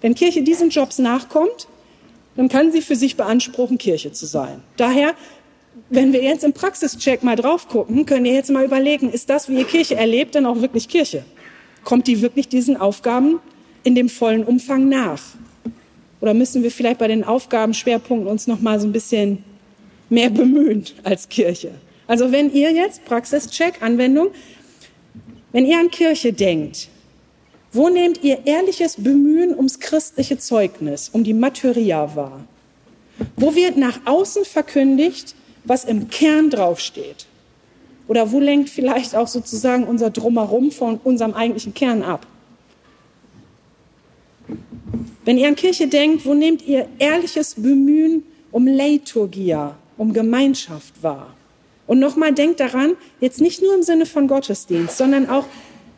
[0.00, 1.66] Wenn Kirche diesen Jobs nachkommt,
[2.36, 4.62] dann kann sie für sich beanspruchen, Kirche zu sein.
[4.76, 5.14] Daher,
[5.90, 9.48] wenn wir jetzt im Praxischeck mal drauf gucken, können ihr jetzt mal überlegen, ist das,
[9.48, 11.24] wie ihr Kirche erlebt, denn auch wirklich Kirche?
[11.84, 13.40] Kommt die wirklich diesen Aufgaben
[13.82, 15.20] in dem vollen Umfang nach?
[16.20, 19.44] Oder müssen wir vielleicht bei den Aufgabenschwerpunkten uns noch mal so ein bisschen
[20.08, 21.72] mehr bemühen als Kirche?
[22.06, 24.28] Also wenn ihr jetzt Praxischeck, Anwendung,
[25.52, 26.88] wenn ihr an Kirche denkt,
[27.72, 32.40] wo nehmt ihr ehrliches Bemühen ums christliche Zeugnis, um die Materia wahr?
[33.36, 35.34] Wo wird nach außen verkündigt,
[35.64, 37.26] was im Kern draufsteht?
[38.06, 42.26] Oder wo lenkt vielleicht auch sozusagen unser Drumherum von unserem eigentlichen Kern ab?
[45.24, 51.34] Wenn ihr an Kirche denkt, wo nehmt ihr ehrliches Bemühen um Leiturgia, um Gemeinschaft wahr?
[51.86, 55.46] Und nochmal denkt daran, jetzt nicht nur im Sinne von Gottesdienst, sondern auch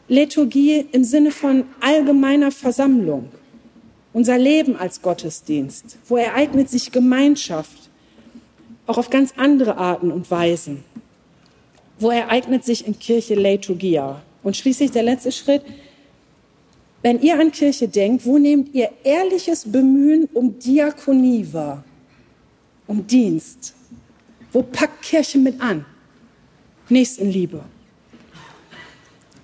[0.08, 3.28] Liturgie im Sinne von allgemeiner Versammlung.
[4.12, 5.98] Unser Leben als Gottesdienst.
[6.08, 7.85] Wo ereignet sich Gemeinschaft?
[8.86, 10.84] Auch auf ganz andere Arten und Weisen.
[11.98, 14.22] Wo ereignet sich in Kirche Liturgia?
[14.42, 15.62] Und schließlich der letzte Schritt.
[17.02, 21.84] Wenn ihr an Kirche denkt, wo nehmt ihr ehrliches Bemühen um Diakonie wahr?
[22.86, 23.74] Um Dienst?
[24.52, 25.84] Wo packt Kirche mit an?
[26.88, 27.62] Nächstenliebe.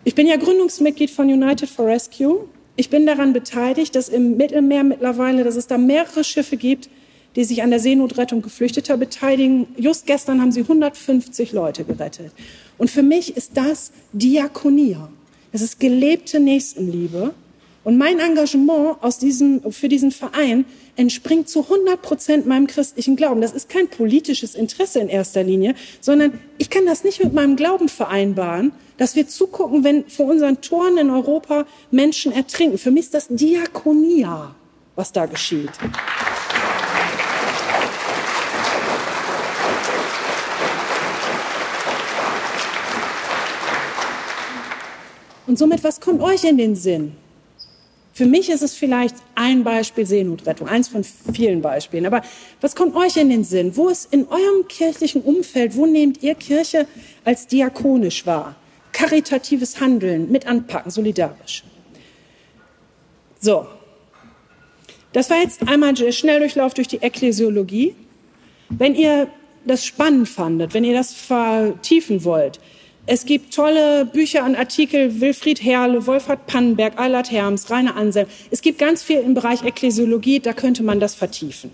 [0.04, 2.48] Ich bin ja Gründungsmitglied von United for Rescue.
[2.76, 6.88] Ich bin daran beteiligt, dass im Mittelmeer mittlerweile, dass es da mehrere Schiffe gibt,
[7.36, 9.66] die sich an der Seenotrettung Geflüchteter beteiligen.
[9.76, 12.32] Just gestern haben sie 150 Leute gerettet.
[12.78, 15.08] Und für mich ist das Diakonia.
[15.52, 17.34] Es ist gelebte Nächstenliebe.
[17.84, 20.64] Und mein Engagement aus diesem, für diesen Verein
[20.94, 23.40] entspringt zu 100 Prozent meinem christlichen Glauben.
[23.40, 27.56] Das ist kein politisches Interesse in erster Linie, sondern ich kann das nicht mit meinem
[27.56, 32.78] Glauben vereinbaren, dass wir zugucken, wenn vor unseren Toren in Europa Menschen ertrinken.
[32.78, 34.54] Für mich ist das Diakonia,
[34.94, 35.72] was da geschieht.
[45.46, 47.12] Und somit, was kommt euch in den Sinn?
[48.14, 52.04] Für mich ist es vielleicht ein Beispiel Seenotrettung, eins von vielen Beispielen.
[52.04, 52.20] Aber
[52.60, 53.74] was kommt euch in den Sinn?
[53.74, 56.86] Wo ist in eurem kirchlichen Umfeld, wo nehmt ihr Kirche
[57.24, 58.54] als diakonisch wahr?
[58.92, 61.64] Karitatives Handeln, mit anpacken, solidarisch.
[63.40, 63.66] So.
[65.14, 67.94] Das war jetzt einmal der Schnelldurchlauf durch die Ekklesiologie.
[68.68, 69.28] Wenn ihr
[69.64, 72.60] das spannend fandet, wenn ihr das vertiefen wollt,
[73.06, 78.26] es gibt tolle Bücher und Artikel, Wilfried Herle, Wolfhard Pannenberg, Eilert Herms, Rainer Ansel.
[78.50, 81.72] Es gibt ganz viel im Bereich Ekklesiologie, da könnte man das vertiefen.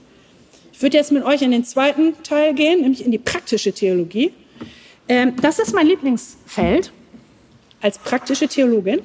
[0.73, 4.33] Ich würde jetzt mit euch in den zweiten Teil gehen, nämlich in die praktische Theologie.
[5.09, 6.93] Ähm, das ist mein Lieblingsfeld
[7.83, 9.01] als praktische Theologin.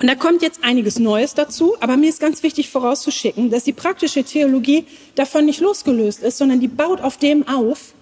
[0.00, 3.72] Und da kommt jetzt einiges Neues dazu, aber mir ist ganz wichtig vorauszuschicken, dass die
[3.72, 7.92] praktische Theologie davon nicht losgelöst ist, sondern die baut auf dem auf,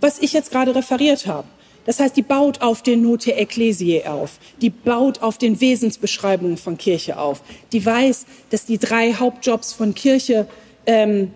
[0.00, 1.48] was ich jetzt gerade referiert habe.
[1.84, 4.38] Das heißt, die baut auf den Note Ecclesiae auf.
[4.60, 7.42] Die baut auf den Wesensbeschreibungen von Kirche auf.
[7.72, 10.46] Die weiß, dass die drei Hauptjobs von Kirche
[10.86, 11.32] ähm,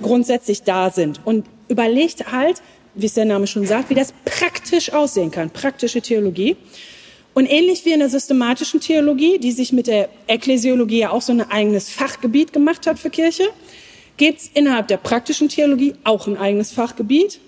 [0.00, 2.62] grundsätzlich da sind und überlegt halt,
[2.94, 6.56] wie es der Name schon sagt, wie das praktisch aussehen kann, praktische Theologie.
[7.34, 11.32] Und ähnlich wie in der systematischen Theologie, die sich mit der Ekklesiologie ja auch so
[11.32, 13.48] ein eigenes Fachgebiet gemacht hat für Kirche,
[14.16, 17.40] gibt es innerhalb der praktischen Theologie auch ein eigenes Fachgebiet.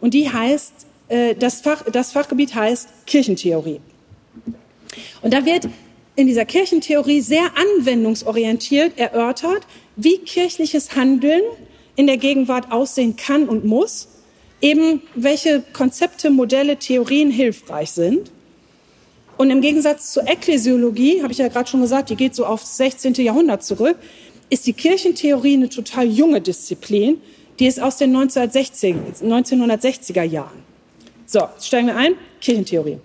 [0.00, 3.80] Und die heißt, das, Fach, das Fachgebiet heißt Kirchentheorie.
[5.22, 5.68] Und da wird
[6.16, 11.42] in dieser Kirchentheorie sehr anwendungsorientiert erörtert, wie kirchliches Handeln
[11.96, 14.08] in der Gegenwart aussehen kann und muss,
[14.60, 18.30] eben welche Konzepte, Modelle, Theorien hilfreich sind.
[19.36, 22.76] Und im Gegensatz zur Ekklesiologie, habe ich ja gerade schon gesagt, die geht so aufs
[22.76, 23.14] 16.
[23.14, 23.96] Jahrhundert zurück,
[24.50, 27.20] ist die Kirchentheorie eine total junge Disziplin,
[27.58, 30.63] die ist aus den 1960, 1960er Jahren.
[31.26, 32.98] So, jetzt steigen wir ein, Kirchentheorie.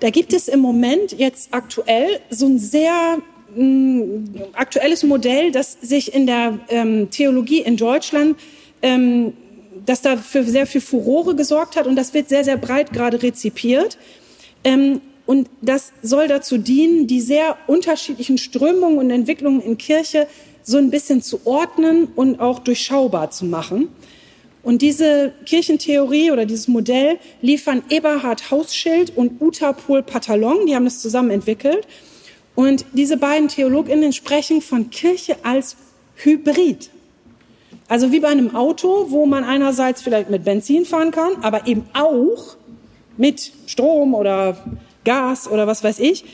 [0.00, 3.18] Da gibt es im Moment jetzt aktuell so ein sehr
[3.54, 8.36] mh, mm, aktuelles Modell, das sich in der ähm, Theologie in Deutschland
[8.82, 9.34] ähm,
[9.86, 13.22] das da für sehr viel Furore gesorgt hat und das wird sehr, sehr breit gerade
[13.22, 13.98] rezipiert.
[14.64, 20.26] Ähm, und das soll dazu dienen, die sehr unterschiedlichen Strömungen und Entwicklungen in Kirche
[20.62, 23.88] so ein bisschen zu ordnen und auch durchschaubar zu machen.
[24.62, 31.00] Und diese Kirchentheorie oder dieses Modell liefern Eberhard Hausschild und Uta Pohl-Patalon, die haben das
[31.00, 31.86] zusammen entwickelt.
[32.54, 35.76] Und diese beiden Theologinnen sprechen von Kirche als
[36.16, 36.90] Hybrid.
[37.88, 41.84] Also wie bei einem Auto, wo man einerseits vielleicht mit Benzin fahren kann, aber eben
[41.94, 42.56] auch
[43.16, 44.56] mit Strom oder
[45.04, 46.24] Gas oder was weiß ich,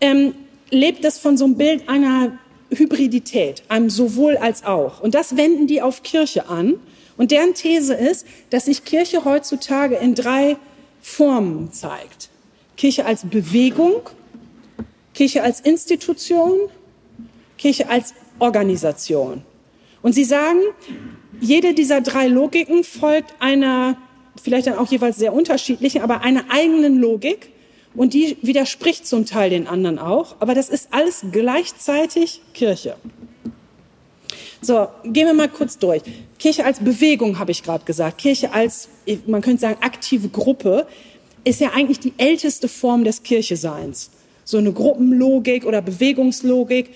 [0.00, 0.34] ähm,
[0.70, 2.38] lebt es von so einem Bild einer
[2.70, 5.00] Hybridität, einem sowohl als auch.
[5.00, 6.74] Und das wenden die auf Kirche an.
[7.22, 10.56] Und deren These ist, dass sich Kirche heutzutage in drei
[11.00, 12.30] Formen zeigt.
[12.76, 14.10] Kirche als Bewegung,
[15.14, 16.58] Kirche als Institution,
[17.58, 19.42] Kirche als Organisation.
[20.02, 20.58] Und sie sagen,
[21.40, 23.96] jede dieser drei Logiken folgt einer,
[24.42, 27.50] vielleicht dann auch jeweils sehr unterschiedlichen, aber einer eigenen Logik.
[27.94, 30.34] Und die widerspricht zum Teil den anderen auch.
[30.40, 32.96] Aber das ist alles gleichzeitig Kirche.
[34.60, 36.02] So, gehen wir mal kurz durch.
[36.42, 38.18] Kirche als Bewegung habe ich gerade gesagt.
[38.18, 38.88] Kirche als,
[39.26, 40.88] man könnte sagen, aktive Gruppe
[41.44, 44.10] ist ja eigentlich die älteste Form des Kircheseins.
[44.42, 46.90] So eine Gruppenlogik oder Bewegungslogik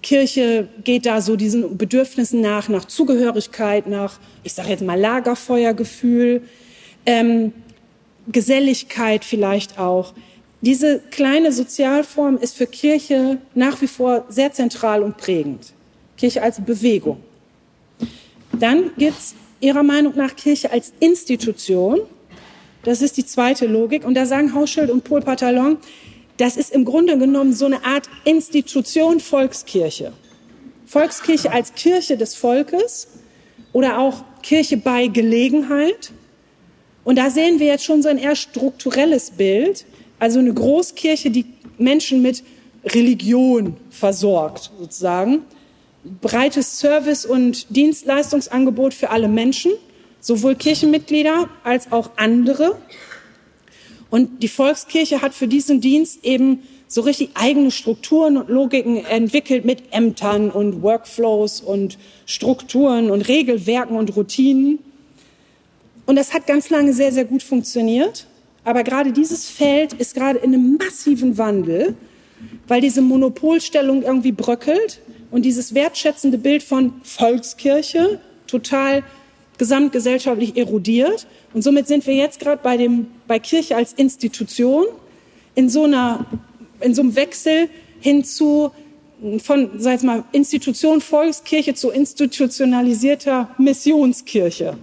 [0.00, 6.42] Kirche geht da so diesen Bedürfnissen nach, nach Zugehörigkeit, nach, ich sage jetzt mal, Lagerfeuergefühl,
[7.04, 7.52] ähm,
[8.28, 10.14] Geselligkeit vielleicht auch.
[10.60, 15.72] Diese kleine Sozialform ist für Kirche nach wie vor sehr zentral und prägend.
[16.16, 17.25] Kirche als Bewegung.
[18.58, 22.00] Dann gibt es ihrer Meinung nach Kirche als Institution.
[22.84, 24.04] Das ist die zweite Logik.
[24.04, 25.78] Und da sagen Hauschild und Paul Patalon,
[26.36, 30.12] das ist im Grunde genommen so eine Art Institution Volkskirche.
[30.86, 33.08] Volkskirche als Kirche des Volkes
[33.72, 36.12] oder auch Kirche bei Gelegenheit.
[37.04, 39.84] Und da sehen wir jetzt schon so ein eher strukturelles Bild,
[40.18, 41.46] also eine Großkirche, die
[41.78, 42.42] Menschen mit
[42.84, 45.42] Religion versorgt, sozusagen.
[46.20, 49.72] Breites Service- und Dienstleistungsangebot für alle Menschen,
[50.20, 52.78] sowohl Kirchenmitglieder als auch andere.
[54.10, 59.64] Und die Volkskirche hat für diesen Dienst eben so richtig eigene Strukturen und Logiken entwickelt
[59.64, 64.78] mit Ämtern und Workflows und Strukturen und Regelwerken und Routinen.
[66.06, 68.26] Und das hat ganz lange sehr, sehr gut funktioniert.
[68.62, 71.96] Aber gerade dieses Feld ist gerade in einem massiven Wandel,
[72.68, 75.00] weil diese Monopolstellung irgendwie bröckelt
[75.36, 79.02] und dieses wertschätzende Bild von Volkskirche total
[79.58, 81.26] gesamtgesellschaftlich erodiert.
[81.52, 82.88] Und somit sind wir jetzt gerade bei,
[83.26, 84.86] bei Kirche als Institution
[85.54, 86.24] in so, einer,
[86.80, 87.68] in so einem Wechsel
[88.00, 88.70] hin zu
[89.42, 94.78] von, sag mal, Institution Volkskirche zu institutionalisierter Missionskirche,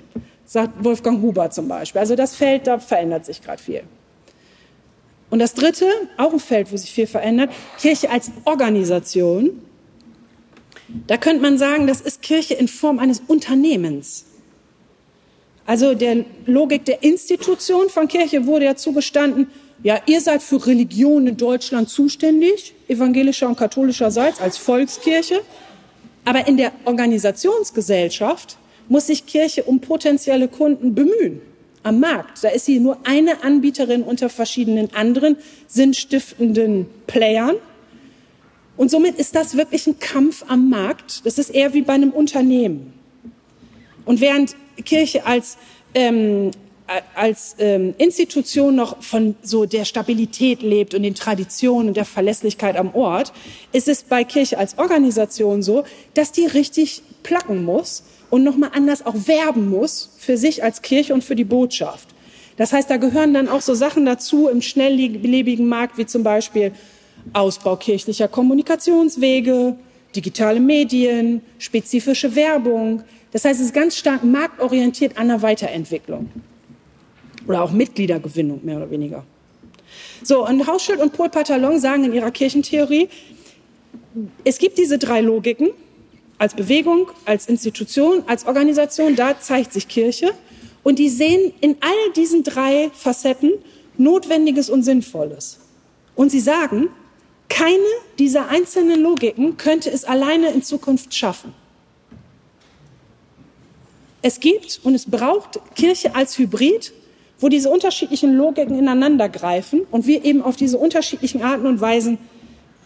[0.45, 1.99] sagt Wolfgang Huber zum Beispiel.
[1.99, 3.81] Also das Feld, da verändert sich gerade viel.
[5.31, 5.87] Und das dritte,
[6.17, 7.49] auch ein Feld, wo sich viel verändert,
[7.79, 9.59] Kirche als Organisation.
[11.07, 14.25] Da könnte man sagen, das ist Kirche in Form eines Unternehmens.
[15.65, 19.47] Also der Logik der Institution von Kirche wurde ja zugestanden,
[19.81, 25.41] ja, ihr seid für Religion in Deutschland zuständig, evangelischer und katholischerseits als Volkskirche.
[26.25, 31.41] Aber in der Organisationsgesellschaft muss sich Kirche um potenzielle Kunden bemühen.
[31.83, 35.35] Am Markt, da ist sie nur eine Anbieterin unter verschiedenen anderen
[35.67, 37.55] sinnstiftenden Playern.
[38.76, 41.26] Und somit ist das wirklich ein Kampf am Markt.
[41.26, 42.93] Das ist eher wie bei einem Unternehmen.
[44.05, 45.57] Und während Kirche als
[45.93, 46.51] ähm,
[47.15, 52.76] als ähm, Institution noch von so der Stabilität lebt und den Traditionen und der Verlässlichkeit
[52.76, 53.32] am Ort,
[53.71, 59.05] ist es bei Kirche als Organisation so, dass die richtig placken muss und nochmal anders
[59.05, 62.09] auch werben muss für sich als Kirche und für die Botschaft.
[62.57, 66.71] Das heißt, da gehören dann auch so Sachen dazu im schnelllebigen Markt, wie zum Beispiel
[67.32, 69.76] Ausbau kirchlicher Kommunikationswege,
[70.15, 73.03] digitale Medien, spezifische Werbung.
[73.32, 76.30] Das heißt, es ist ganz stark marktorientiert an der Weiterentwicklung
[77.47, 79.24] oder auch Mitgliedergewinnung mehr oder weniger.
[80.24, 83.09] So, und Hauschild und Paul Patalon sagen in ihrer Kirchentheorie,
[84.43, 85.69] es gibt diese drei Logiken,
[86.38, 90.32] als Bewegung, als Institution, als Organisation, da zeigt sich Kirche.
[90.84, 93.53] Und die sehen in all diesen drei Facetten
[93.97, 95.59] Notwendiges und Sinnvolles.
[96.15, 96.89] Und sie sagen,
[97.49, 97.77] keine
[98.19, 101.53] dieser einzelnen Logiken könnte es alleine in Zukunft schaffen.
[104.21, 106.93] Es gibt und es braucht Kirche als Hybrid,
[107.39, 112.17] wo diese unterschiedlichen Logiken ineinander greifen und wir eben auf diese unterschiedlichen Arten und Weisen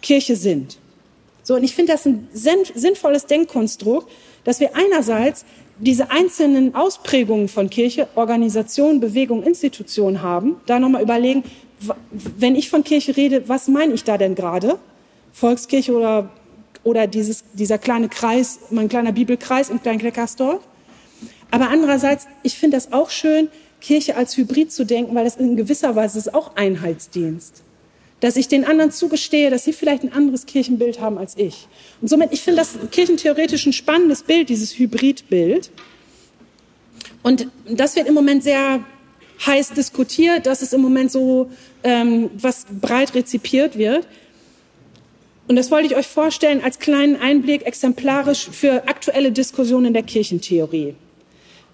[0.01, 0.79] Kirche sind.
[1.43, 4.11] So, und ich finde das ein sinnvolles Denkkonstrukt,
[4.43, 5.45] dass wir einerseits
[5.79, 11.43] diese einzelnen Ausprägungen von Kirche, Organisation, Bewegung, Institution haben, da nochmal überlegen,
[11.79, 14.79] wenn ich von Kirche rede, was meine ich da denn gerade?
[15.33, 16.29] Volkskirche oder,
[16.83, 20.61] oder dieses, dieser kleine Kreis, mein kleiner Bibelkreis in Kleinkleckersdorf?
[21.51, 23.49] Aber andererseits, ich finde das auch schön,
[23.79, 27.61] Kirche als Hybrid zu denken, weil das in gewisser Weise ist auch Einheitsdienst.
[28.19, 31.67] Dass ich den anderen zugestehe, dass sie vielleicht ein anderes Kirchenbild haben als ich.
[32.01, 35.69] Und somit, ich finde das kirchentheoretisch ein spannendes Bild, dieses Hybridbild.
[37.21, 38.83] Und das wird im Moment sehr
[39.45, 41.49] heiß diskutiert, dass es im Moment so
[41.83, 44.07] ähm, was breit rezipiert wird.
[45.47, 50.95] Und das wollte ich euch vorstellen als kleinen Einblick, exemplarisch für aktuelle Diskussionen der Kirchentheorie.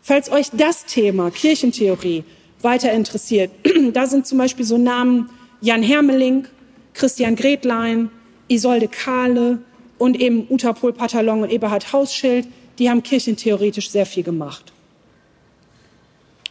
[0.02, 2.24] Falls euch das Thema Kirchentheorie
[2.62, 3.52] weiter interessiert,
[3.94, 5.30] da sind zum Beispiel so Namen
[5.62, 6.46] Jan Hermeling,
[6.94, 8.12] Christian Gretlein,
[8.48, 9.60] Isolde Kahle
[9.98, 12.48] und eben Uta Pohl-Patalon und Eberhard Hausschild,
[12.78, 14.72] die haben kirchentheoretisch sehr viel gemacht.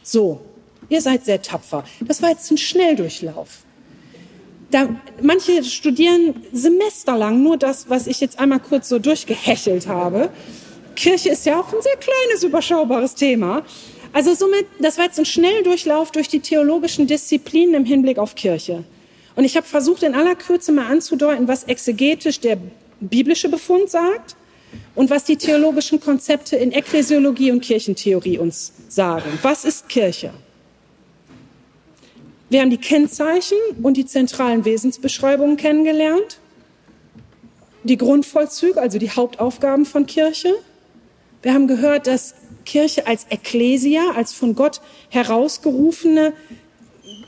[0.02, 0.40] So,
[0.92, 1.84] Ihr seid sehr tapfer.
[2.06, 3.48] Das war jetzt ein Schnelldurchlauf.
[4.70, 4.90] Da,
[5.22, 10.28] manche studieren semesterlang nur das, was ich jetzt einmal kurz so durchgehechelt habe.
[10.94, 13.62] Kirche ist ja auch ein sehr kleines, überschaubares Thema.
[14.12, 18.84] Also somit, das war jetzt ein Schnelldurchlauf durch die theologischen Disziplinen im Hinblick auf Kirche.
[19.34, 22.58] Und ich habe versucht, in aller Kürze mal anzudeuten, was exegetisch der
[23.00, 24.36] biblische Befund sagt
[24.94, 29.38] und was die theologischen Konzepte in Ekklesiologie und Kirchentheorie uns sagen.
[29.40, 30.34] Was ist Kirche?
[32.52, 36.38] Wir haben die Kennzeichen und die zentralen Wesensbeschreibungen kennengelernt,
[37.82, 40.54] die Grundvollzüge, also die Hauptaufgaben von Kirche.
[41.40, 42.34] Wir haben gehört, dass
[42.66, 46.34] Kirche als Ekklesia, als von Gott herausgerufene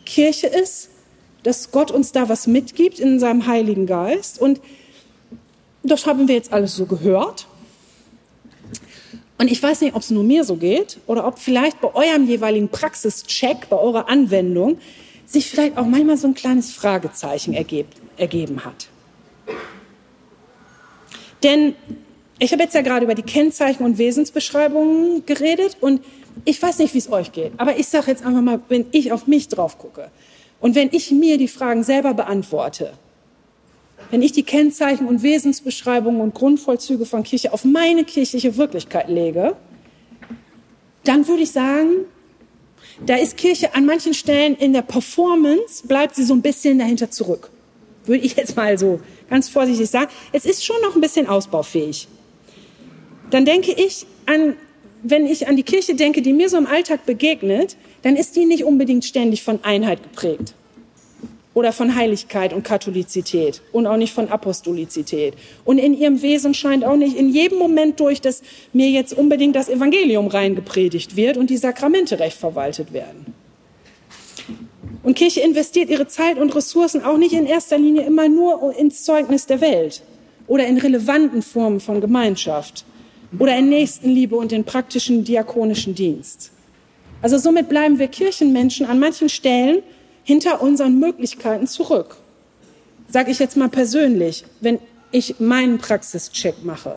[0.05, 0.91] Kirche ist,
[1.43, 4.39] dass Gott uns da was mitgibt in seinem Heiligen Geist.
[4.39, 4.61] Und
[5.83, 7.47] das haben wir jetzt alles so gehört.
[9.39, 12.29] Und ich weiß nicht, ob es nur mir so geht oder ob vielleicht bei eurem
[12.29, 14.79] jeweiligen Praxischeck, bei eurer Anwendung,
[15.27, 18.89] sich vielleicht auch manchmal so ein kleines Fragezeichen ergeben, hat.
[21.43, 21.75] Denn
[22.39, 26.03] ich habe jetzt ja gerade über die Kennzeichen und Wesensbeschreibungen geredet und
[26.45, 29.12] ich weiß nicht, wie es euch geht, aber ich sage jetzt einfach mal, wenn ich
[29.12, 30.11] auf mich drauf gucke
[30.61, 32.95] und wenn ich mir die Fragen selber beantworte,
[34.11, 39.57] wenn ich die Kennzeichen und Wesensbeschreibungen und Grundvollzüge von Kirche auf meine kirchliche Wirklichkeit lege,
[41.05, 42.07] dann würde ich sagen,
[43.05, 47.11] da ist Kirche an manchen Stellen in der Performance, bleibt sie so ein bisschen dahinter
[47.11, 47.51] zurück.
[48.07, 50.11] Würde ich jetzt mal so ganz vorsichtig sagen.
[50.32, 52.09] Es ist schon noch ein bisschen ausbaufähig.
[53.30, 54.57] Dann denke ich an,
[55.03, 58.45] wenn ich an die Kirche denke, die mir so im Alltag begegnet, dann ist die
[58.45, 60.55] nicht unbedingt ständig von Einheit geprägt
[61.55, 65.34] oder von Heiligkeit und Katholizität und auch nicht von Apostolizität.
[65.64, 68.42] Und in ihrem Wesen scheint auch nicht in jedem Moment durch, dass
[68.72, 73.32] mir jetzt unbedingt das Evangelium reingepredigt wird und die Sakramente recht verwaltet werden.
[75.05, 79.05] Und Kirche investiert ihre Zeit und Ressourcen auch nicht in erster Linie immer nur ins
[79.05, 80.02] Zeugnis der Welt
[80.46, 82.84] oder in relevanten Formen von Gemeinschaft
[83.38, 86.50] oder in Nächstenliebe und in praktischen diakonischen Dienst.
[87.22, 89.82] Also somit bleiben wir Kirchenmenschen an manchen Stellen
[90.25, 92.16] hinter unseren Möglichkeiten zurück.
[93.09, 94.79] Sage ich jetzt mal persönlich, wenn
[95.12, 96.97] ich meinen Praxischeck mache,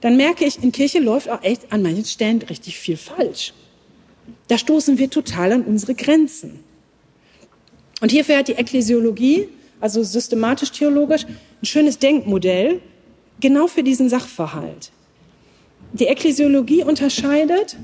[0.00, 3.52] dann merke ich, in Kirche läuft auch echt an manchen Stellen richtig viel falsch.
[4.48, 6.60] Da stoßen wir total an unsere Grenzen.
[8.00, 9.48] Und hierfür hat die Ekklesiologie,
[9.80, 12.80] also systematisch-theologisch, ein schönes Denkmodell
[13.40, 14.90] genau für diesen Sachverhalt.
[15.92, 17.76] Die Ekklesiologie unterscheidet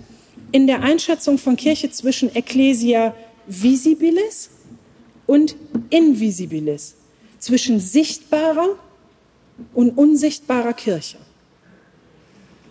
[0.50, 3.14] in der Einschätzung von Kirche zwischen Ecclesia
[3.46, 4.50] visibilis
[5.32, 5.56] und
[5.88, 6.94] invisibilis,
[7.38, 8.76] zwischen sichtbarer
[9.72, 11.16] und unsichtbarer Kirche.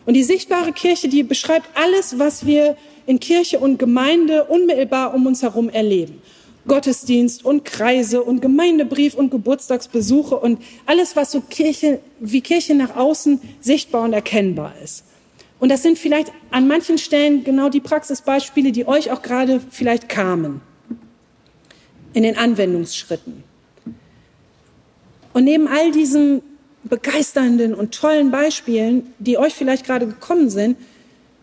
[0.06, 5.26] Und die sichtbare Kirche, die beschreibt alles, was wir in Kirche und Gemeinde unmittelbar um
[5.26, 6.22] uns herum erleben.
[6.68, 12.96] Gottesdienst und Kreise und Gemeindebrief und Geburtstagsbesuche und alles, was so Kirche, wie Kirche nach
[12.96, 15.04] außen sichtbar und erkennbar ist.
[15.60, 20.10] Und das sind vielleicht an manchen Stellen genau die Praxisbeispiele, die euch auch gerade vielleicht
[20.10, 20.62] kamen
[22.14, 23.44] in den Anwendungsschritten.
[25.34, 26.42] Und neben all diesen
[26.84, 30.78] begeisternden und tollen Beispielen, die euch vielleicht gerade gekommen sind,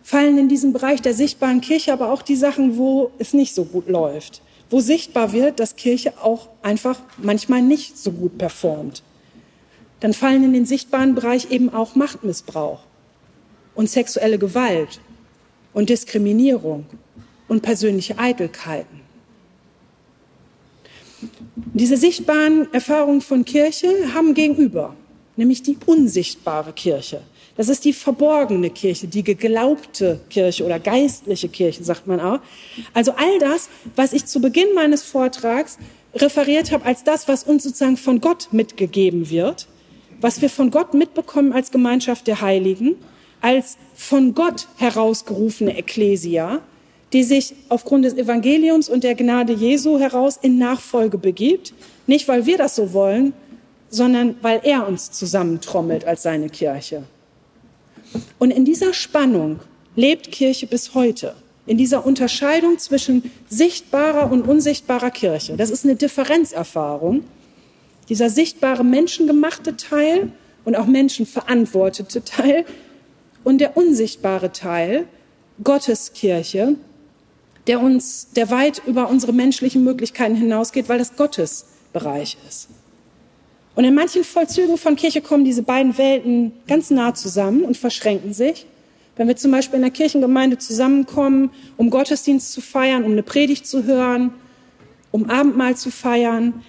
[0.03, 3.65] fallen in diesen Bereich der sichtbaren Kirche aber auch die Sachen, wo es nicht so
[3.65, 9.03] gut läuft, wo sichtbar wird, dass Kirche auch einfach manchmal nicht so gut performt.
[9.99, 12.79] Dann fallen in den sichtbaren Bereich eben auch Machtmissbrauch
[13.75, 14.99] und sexuelle Gewalt
[15.73, 16.85] und Diskriminierung
[17.47, 18.98] und persönliche Eitelkeiten.
[21.73, 24.95] Diese sichtbaren Erfahrungen von Kirche haben gegenüber
[25.39, 27.21] nämlich die unsichtbare Kirche.
[27.55, 32.39] Das ist die verborgene Kirche, die geglaubte Kirche oder geistliche Kirche, sagt man auch.
[32.93, 35.77] Also all das, was ich zu Beginn meines Vortrags
[36.13, 39.67] referiert habe als das, was uns sozusagen von Gott mitgegeben wird,
[40.21, 42.95] was wir von Gott mitbekommen als Gemeinschaft der Heiligen,
[43.41, 46.61] als von Gott herausgerufene Ekklesia,
[47.13, 51.73] die sich aufgrund des Evangeliums und der Gnade Jesu heraus in Nachfolge begibt,
[52.07, 53.33] nicht weil wir das so wollen,
[53.89, 57.03] sondern weil er uns zusammentrommelt als seine Kirche.
[58.37, 59.59] Und in dieser Spannung
[59.95, 61.35] lebt Kirche bis heute,
[61.65, 65.57] in dieser Unterscheidung zwischen sichtbarer und unsichtbarer Kirche.
[65.57, 67.23] Das ist eine Differenzerfahrung.
[68.07, 70.31] Dieser sichtbare menschengemachte Teil
[70.65, 72.65] und auch menschenverantwortete Teil
[73.43, 75.05] und der unsichtbare Teil,
[75.63, 76.75] Gottes Kirche,
[77.69, 82.67] der uns, der weit über unsere menschlichen Möglichkeiten hinausgeht, weil das Gottes Bereich ist.
[83.75, 88.33] Und in manchen Vollzügen von Kirche kommen diese beiden Welten ganz nah zusammen und verschränken
[88.33, 88.65] sich.
[89.15, 93.67] Wenn wir zum Beispiel in der Kirchengemeinde zusammenkommen, um Gottesdienst zu feiern, um eine Predigt
[93.67, 94.33] zu hören,
[95.11, 96.63] um Abendmahl zu feiern,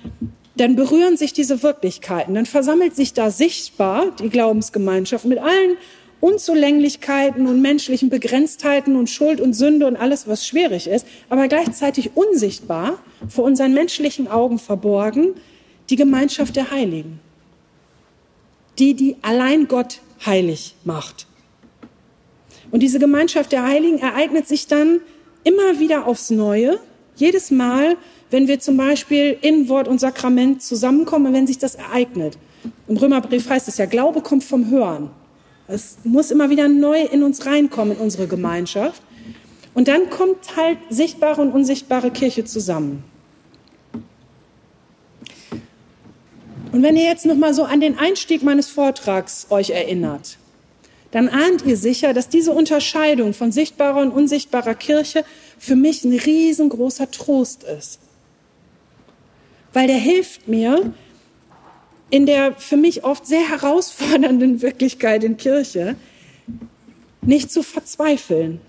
[0.57, 2.35] dann berühren sich diese Wirklichkeiten.
[2.35, 5.79] Dann versammelt sich da sichtbar die Glaubensgemeinschaft mit allen
[6.21, 12.11] Unzulänglichkeiten und menschlichen Begrenztheiten und Schuld und Sünde und alles, was schwierig ist, aber gleichzeitig
[12.15, 12.99] unsichtbar
[13.29, 15.35] vor unseren menschlichen Augen verborgen,
[15.89, 17.21] die Gemeinschaft der Heiligen.
[18.79, 21.27] Die, die allein Gott heilig macht.
[22.71, 25.01] Und diese Gemeinschaft der Heiligen ereignet sich dann
[25.43, 26.79] immer wieder aufs Neue,
[27.17, 27.97] jedes Mal,
[28.31, 32.39] wenn wir zum Beispiel in Wort und Sakrament zusammenkommen, wenn sich das ereignet.
[32.89, 35.11] Im Römerbrief heißt es ja, Glaube kommt vom Hören.
[35.73, 39.01] Es muss immer wieder neu in uns reinkommen, in unsere Gemeinschaft.
[39.73, 43.05] Und dann kommt halt sichtbare und unsichtbare Kirche zusammen.
[46.73, 50.39] Und wenn ihr jetzt noch mal so an den Einstieg meines Vortrags euch erinnert,
[51.13, 55.25] dann ahnt ihr sicher, dass diese Unterscheidung von sichtbarer und unsichtbarer Kirche
[55.59, 58.01] für mich ein riesengroßer Trost ist.
[59.73, 60.93] Weil der hilft mir,
[62.11, 65.97] in der für mich oft sehr herausfordernden Wirklichkeit in Kirche
[67.23, 68.61] nicht zu verzweifeln.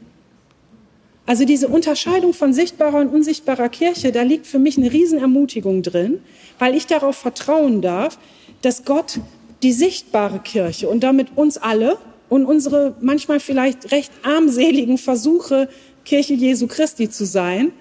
[1.25, 6.19] Also diese Unterscheidung von sichtbarer und unsichtbarer Kirche, da liegt für mich eine Riesenermutigung drin,
[6.59, 8.17] weil ich darauf vertrauen darf,
[8.61, 9.19] dass Gott
[9.63, 11.97] die sichtbare Kirche und damit uns alle
[12.29, 15.69] und unsere manchmal vielleicht recht armseligen Versuche,
[16.05, 17.71] Kirche Jesu Christi zu sein,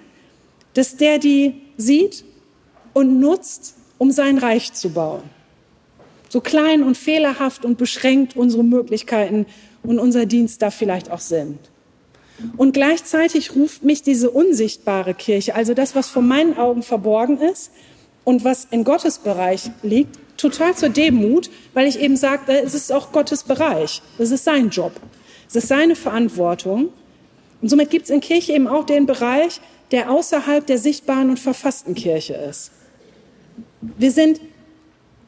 [0.73, 2.23] dass der die sieht
[2.93, 5.23] und nutzt, um sein Reich zu bauen.
[6.31, 9.45] So klein und fehlerhaft und beschränkt unsere Möglichkeiten
[9.83, 11.59] und unser Dienst da vielleicht auch sind.
[12.55, 17.71] Und gleichzeitig ruft mich diese unsichtbare Kirche, also das, was vor meinen Augen verborgen ist,
[18.23, 22.93] und was in Gottes Bereich liegt, total zur Demut, weil ich eben sage, es ist
[22.93, 24.01] auch Gottes Bereich.
[24.17, 24.93] Es ist sein Job.
[25.49, 26.93] Es ist seine Verantwortung.
[27.61, 29.59] Und somit gibt es in Kirche eben auch den Bereich,
[29.91, 32.71] der außerhalb der sichtbaren und verfassten Kirche ist.
[33.81, 34.39] Wir sind,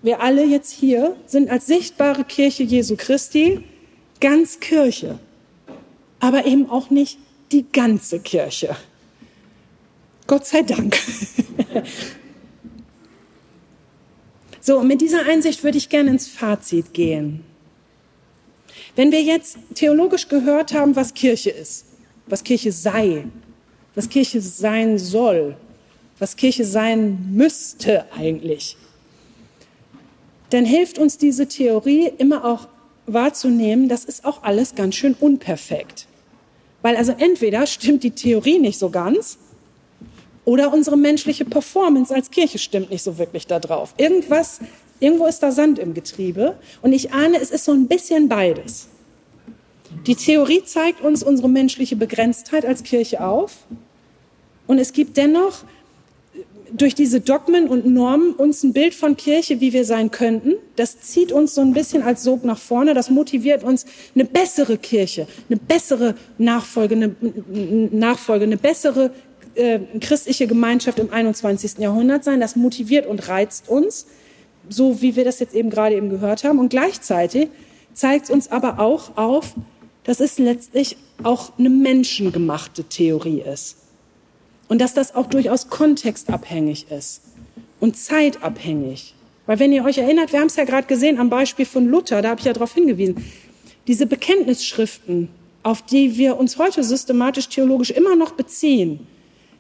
[0.04, 3.64] wir alle jetzt hier, sind als sichtbare Kirche Jesu Christi
[4.20, 5.18] ganz Kirche,
[6.20, 7.18] aber eben auch nicht
[7.52, 8.76] die ganze Kirche.
[10.28, 10.98] Gott sei Dank.
[14.66, 17.44] So, und mit dieser Einsicht würde ich gerne ins Fazit gehen.
[18.96, 21.86] Wenn wir jetzt theologisch gehört haben, was Kirche ist,
[22.28, 23.26] was Kirche sei,
[23.94, 25.58] was Kirche sein soll,
[26.18, 28.78] was Kirche sein müsste eigentlich,
[30.54, 32.68] dann hilft uns diese Theorie immer auch
[33.08, 36.08] wahrzunehmen, das ist auch alles ganz schön unperfekt.
[36.84, 39.40] Weil also entweder stimmt die Theorie nicht so ganz
[40.46, 43.96] oder unsere menschliche Performance als Kirche stimmt nicht so wirklich da drauf.
[43.98, 44.60] Irgendwas,
[45.00, 48.88] irgendwo ist da Sand im Getriebe und ich ahne, es ist so ein bisschen beides.
[50.06, 53.58] Die Theorie zeigt uns unsere menschliche Begrenztheit als Kirche auf
[54.68, 55.64] und es gibt dennoch
[56.76, 60.56] durch diese Dogmen und Normen uns ein Bild von Kirche, wie wir sein könnten.
[60.76, 62.94] Das zieht uns so ein bisschen als Sog nach vorne.
[62.96, 67.16] Das motiviert uns, eine bessere Kirche, eine bessere Nachfolge, eine,
[67.92, 69.12] Nachfolge, eine bessere
[69.54, 71.78] äh, christliche Gemeinschaft im 21.
[71.78, 72.40] Jahrhundert sein.
[72.40, 74.08] Das motiviert und reizt uns,
[74.68, 76.58] so wie wir das jetzt eben gerade eben gehört haben.
[76.58, 77.50] Und gleichzeitig
[77.94, 79.54] zeigt es uns aber auch auf,
[80.06, 83.78] dass es letztlich auch eine menschengemachte Theorie ist.
[84.68, 87.22] Und dass das auch durchaus kontextabhängig ist
[87.80, 89.14] und zeitabhängig.
[89.46, 92.22] Weil wenn ihr euch erinnert, wir haben es ja gerade gesehen am Beispiel von Luther,
[92.22, 93.24] da habe ich ja darauf hingewiesen,
[93.88, 95.30] diese Bekenntnisschriften,
[95.64, 99.06] auf die wir uns heute systematisch theologisch immer noch beziehen,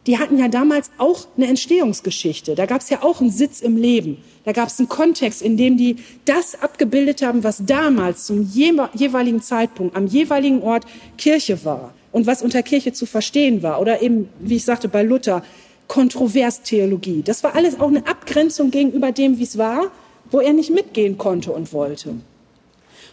[0.07, 2.55] die hatten ja damals auch eine Entstehungsgeschichte.
[2.55, 4.17] Da gab es ja auch einen Sitz im Leben.
[4.43, 9.41] Da gab es einen Kontext, in dem die das abgebildet haben, was damals zum jeweiligen
[9.41, 10.85] Zeitpunkt am jeweiligen Ort
[11.17, 13.81] Kirche war und was unter Kirche zu verstehen war.
[13.81, 15.43] Oder eben, wie ich sagte, bei Luther,
[15.89, 17.23] Kontroverstheologie.
[17.23, 19.91] Das war alles auch eine Abgrenzung gegenüber dem, wie es war,
[20.31, 22.15] wo er nicht mitgehen konnte und wollte.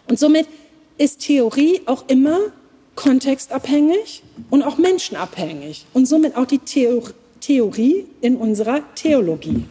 [0.08, 0.46] Und somit
[0.98, 2.38] ist Theorie auch immer
[2.94, 6.58] kontextabhängig und auch menschenabhängig und somit auch die
[7.40, 9.64] Theorie in unserer Theologie.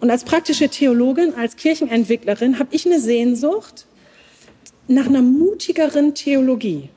[0.00, 3.86] Und als praktische Theologin, als Kirchenentwicklerin habe ich eine Sehnsucht
[4.88, 6.88] nach einer mutigeren Theologie.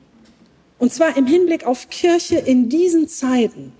[0.78, 3.72] Und zwar im Hinblick auf Kirche in diesen Zeiten.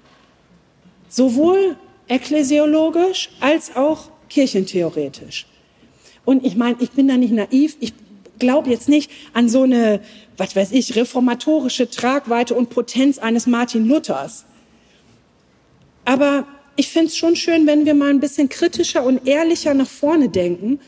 [1.09, 1.77] Sowohl
[2.09, 5.47] ekklesiologisch als auch kirchentheoretisch.
[6.25, 7.77] Und ich meine, ich bin da nicht naiv.
[7.81, 7.95] Ich
[8.39, 10.01] glaube jetzt nicht an so eine,
[10.37, 14.45] was weiß ich, reformatorische Tragweite und Potenz eines Martin Luthers.
[16.05, 16.47] Aber
[16.77, 20.29] ich finde es schon schön, wenn wir mal ein bisschen kritischer und ehrlicher nach vorne
[20.29, 20.81] denken.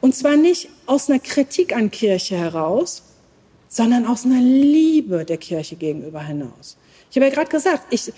[0.00, 3.04] Und zwar nicht aus einer Kritik an Kirche heraus,
[3.68, 6.76] sondern aus einer Liebe der Kirche gegenüber hinaus.
[7.08, 8.12] Ich habe ja gerade gesagt, ich,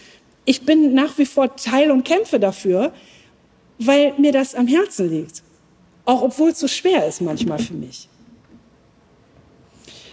[0.47, 2.95] ich bin nach wie vor Teil und kämpfe dafür,
[3.79, 5.43] weil mir das am Herzen liegt.
[6.07, 8.09] Auch obwohl es so schwer ist manchmal für mich.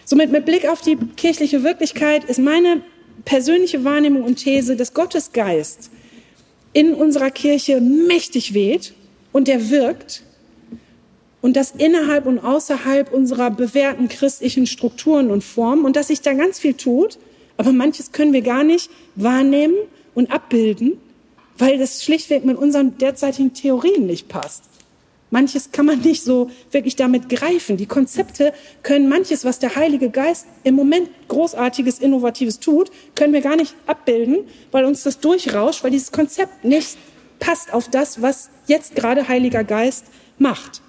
[0.03, 2.81] Somit mit Blick auf die kirchliche Wirklichkeit ist meine
[3.23, 5.91] persönliche Wahrnehmung und These, dass Gottes Geist
[6.73, 8.93] in unserer Kirche mächtig weht
[9.31, 10.23] und der wirkt
[11.41, 16.33] und das innerhalb und außerhalb unserer bewährten christlichen Strukturen und Formen und dass sich da
[16.33, 17.17] ganz viel tut,
[17.57, 19.75] aber manches können wir gar nicht wahrnehmen
[20.15, 20.97] und abbilden,
[21.57, 24.63] weil das schlichtweg mit unseren derzeitigen Theorien nicht passt.
[25.31, 27.77] Manches kann man nicht so wirklich damit greifen.
[27.77, 33.41] Die Konzepte können manches, was der Heilige Geist im Moment großartiges, innovatives tut, können wir
[33.41, 34.39] gar nicht abbilden,
[34.71, 36.97] weil uns das durchrauscht, weil dieses Konzept nicht
[37.39, 40.05] passt auf das, was jetzt gerade Heiliger Geist
[40.39, 40.81] macht.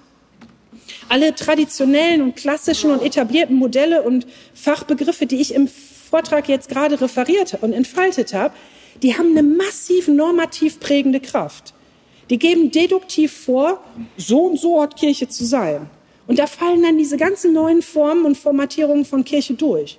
[1.09, 6.99] Alle traditionellen und klassischen und etablierten Modelle und Fachbegriffe, die ich im Vortrag jetzt gerade
[7.01, 8.53] referiert und entfaltet habe,
[9.01, 11.73] die haben eine massiv normativ prägende Kraft.
[12.29, 13.83] Die geben deduktiv vor,
[14.17, 15.89] so und so hat Kirche zu sein.
[16.27, 19.97] Und da fallen dann diese ganzen neuen Formen und Formatierungen von Kirche durch.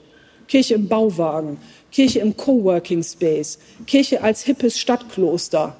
[0.49, 1.59] Kirche im Bauwagen,
[1.91, 5.77] Kirche im Coworking Space, Kirche als hippes Stadtkloster,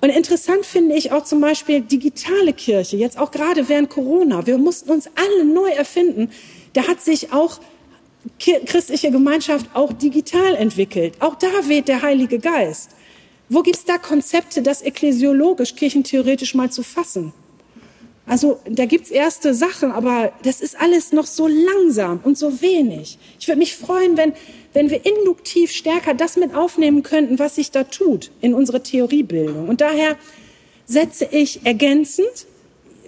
[0.00, 4.46] und interessant finde ich auch zum Beispiel digitale Kirche, jetzt auch gerade während Corona.
[4.46, 6.30] Wir mussten uns alle neu erfinden.
[6.74, 7.60] Da hat sich auch
[8.38, 11.14] christliche Gemeinschaft auch digital entwickelt.
[11.20, 12.90] Auch da weht der Heilige Geist.
[13.48, 17.32] Wo gibt es da Konzepte, das ekklesiologisch, kirchentheoretisch mal zu fassen?
[18.26, 23.18] Also da gibt's erste Sachen, aber das ist alles noch so langsam und so wenig.
[23.38, 24.32] Ich würde mich freuen, wenn,
[24.76, 29.70] wenn wir induktiv stärker das mit aufnehmen könnten, was sich da tut in unsere Theoriebildung.
[29.70, 30.16] Und daher
[30.84, 32.46] setze ich ergänzend,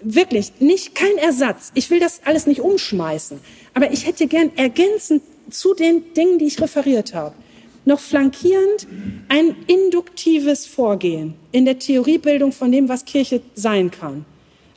[0.00, 1.70] wirklich nicht kein Ersatz.
[1.74, 3.38] Ich will das alles nicht umschmeißen,
[3.74, 5.20] aber ich hätte gern ergänzend
[5.50, 7.34] zu den Dingen, die ich referiert habe,
[7.84, 8.86] noch flankierend
[9.28, 14.24] ein induktives Vorgehen in der Theoriebildung von dem, was Kirche sein kann.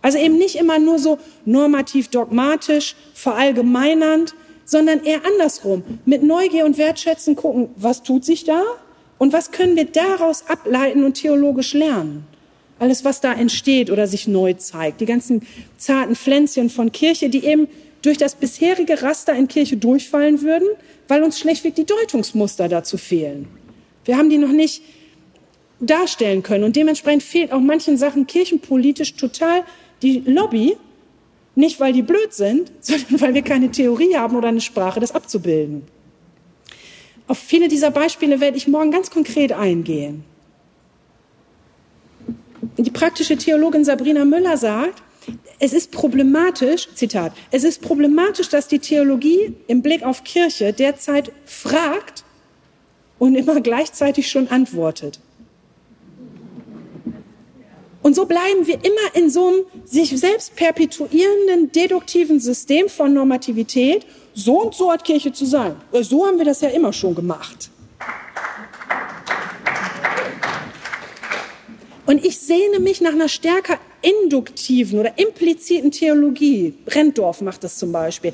[0.02, 4.36] Also eben nicht immer nur so normativ dogmatisch, verallgemeinernd,
[4.72, 5.84] sondern eher andersrum.
[6.06, 8.64] Mit Neugier und Wertschätzen gucken, was tut sich da
[9.18, 12.26] und was können wir daraus ableiten und theologisch lernen.
[12.80, 15.02] Alles, was da entsteht oder sich neu zeigt.
[15.02, 15.46] Die ganzen
[15.78, 17.68] zarten Pflänzchen von Kirche, die eben
[18.02, 20.70] durch das bisherige Raster in Kirche durchfallen würden,
[21.10, 23.50] weil uns schlechtweg die Deutungsmuster dazu fehlen.
[24.06, 24.84] Wir haben die noch nicht
[25.82, 29.64] darstellen können und dementsprechend fehlt auch manchen Sachen kirchenpolitisch total
[30.02, 30.78] die Lobby,
[31.56, 35.14] Nicht, weil die blöd sind, sondern weil wir keine Theorie haben oder eine Sprache, das
[35.14, 35.84] abzubilden.
[37.28, 40.26] Auf viele dieser Beispiele werde ich morgen ganz konkret eingehen.
[42.78, 45.02] Die praktische Theologin Sabrina Müller sagt,
[45.60, 51.32] es ist problematisch, Zitat, es ist problematisch, dass die Theologie im Blick auf Kirche derzeit
[51.46, 52.24] fragt
[53.20, 55.20] und immer gleichzeitig schon antwortet.
[58.02, 64.06] Und so bleiben wir immer in so einem sich selbst perpetuierenden deduktiven System von Normativität.
[64.34, 65.76] So und so hat Kirche zu sein.
[65.92, 67.70] So haben wir das ja immer schon gemacht.
[72.08, 76.74] Und ich sehne mich nach einer stärker induktiven oder impliziten Theologie.
[76.86, 78.34] Brenndorf macht das zum Beispiel.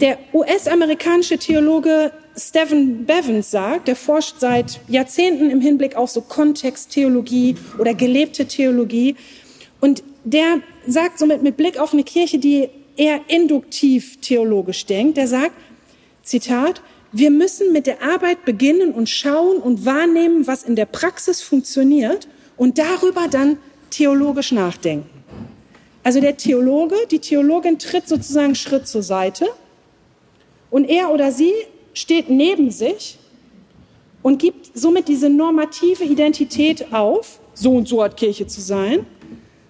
[0.00, 7.56] Der US-amerikanische Theologe Stephen Bevins sagt, der forscht seit Jahrzehnten im Hinblick auf so Kontexttheologie
[7.78, 9.16] oder gelebte Theologie.
[9.80, 15.28] Und der sagt somit mit Blick auf eine Kirche, die eher induktiv theologisch denkt, der
[15.28, 15.52] sagt,
[16.22, 16.82] Zitat,
[17.12, 22.28] wir müssen mit der Arbeit beginnen und schauen und wahrnehmen, was in der Praxis funktioniert
[22.56, 23.58] und darüber dann
[23.90, 25.08] theologisch nachdenken.
[26.02, 29.46] Also der Theologe, die Theologin tritt sozusagen Schritt zur Seite
[30.70, 31.52] und er oder sie
[31.96, 33.18] steht neben sich
[34.22, 39.06] und gibt somit diese normative Identität auf, so und so hat Kirche zu sein,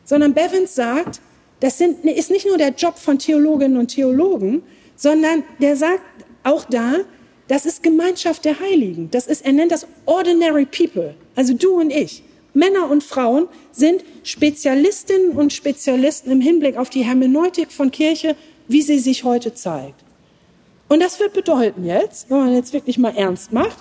[0.05, 1.21] sondern Bevins sagt,
[1.61, 4.63] das sind, ist nicht nur der Job von Theologinnen und Theologen,
[4.97, 6.03] sondern der sagt
[6.43, 6.97] auch da,
[7.47, 9.09] das ist Gemeinschaft der Heiligen.
[9.13, 12.25] Das ist, er nennt das ordinary people, also du und ich.
[12.55, 18.35] Männer und Frauen sind Spezialistinnen und Spezialisten im Hinblick auf die Hermeneutik von Kirche,
[18.67, 20.06] wie sie sich heute zeigt.
[20.89, 23.79] Und das wird bedeuten jetzt, wenn man jetzt wirklich mal ernst macht,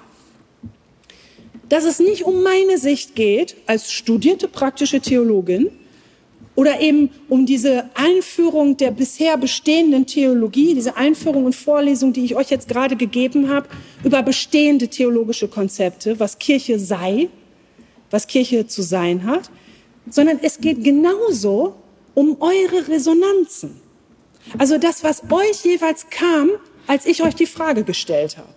[1.69, 5.72] dass es nicht um meine Sicht geht als studierte praktische Theologin
[6.56, 12.36] oder eben um diese Einführung der bisher bestehenden Theologie, diese Einführung und Vorlesung, die ich
[12.36, 13.68] euch jetzt gerade gegeben habe,
[14.03, 17.30] über bestehende theologische Konzepte, was Kirche sei,
[18.10, 19.49] was Kirche zu sein hat,
[20.10, 21.76] sondern es geht genauso
[22.14, 23.82] um eure Resonanzen.
[24.57, 26.52] Also das, was euch jeweils kam,
[26.88, 28.53] als ich euch die Frage gestellt habe.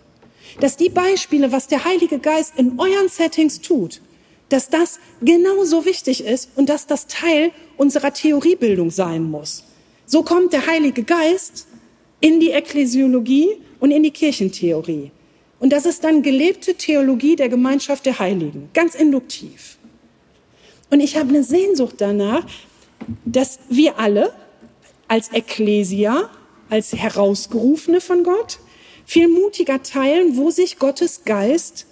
[0.61, 4.01] Dass die Beispiele, was der Heilige Geist in euren Settings tut,
[4.49, 9.65] dass das genauso wichtig ist und dass das Teil unserer Theoriebildung sein muss.
[10.07, 11.67] So kommt der Heilige Geist
[12.21, 13.49] in die Ekklesiologie
[13.79, 15.11] und in die Kirchentheorie.
[15.61, 19.77] Und das ist dann gelebte Theologie der Gemeinschaft der Heiligen, ganz induktiv.
[20.91, 22.47] Und ich habe eine Sehnsucht danach,
[23.25, 24.33] dass wir alle
[25.09, 26.31] als Ekklesia
[26.71, 28.59] als Herausgerufene von Gott,
[29.05, 31.87] viel mutiger teilen, wo sich Gottes Geist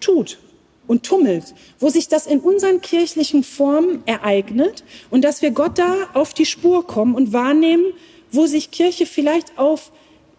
[0.00, 0.38] tut
[0.86, 6.10] und tummelt, wo sich das in unseren kirchlichen Formen ereignet und dass wir Gott da
[6.14, 7.92] auf die Spur kommen und wahrnehmen,
[8.30, 9.90] wo sich Kirche vielleicht auf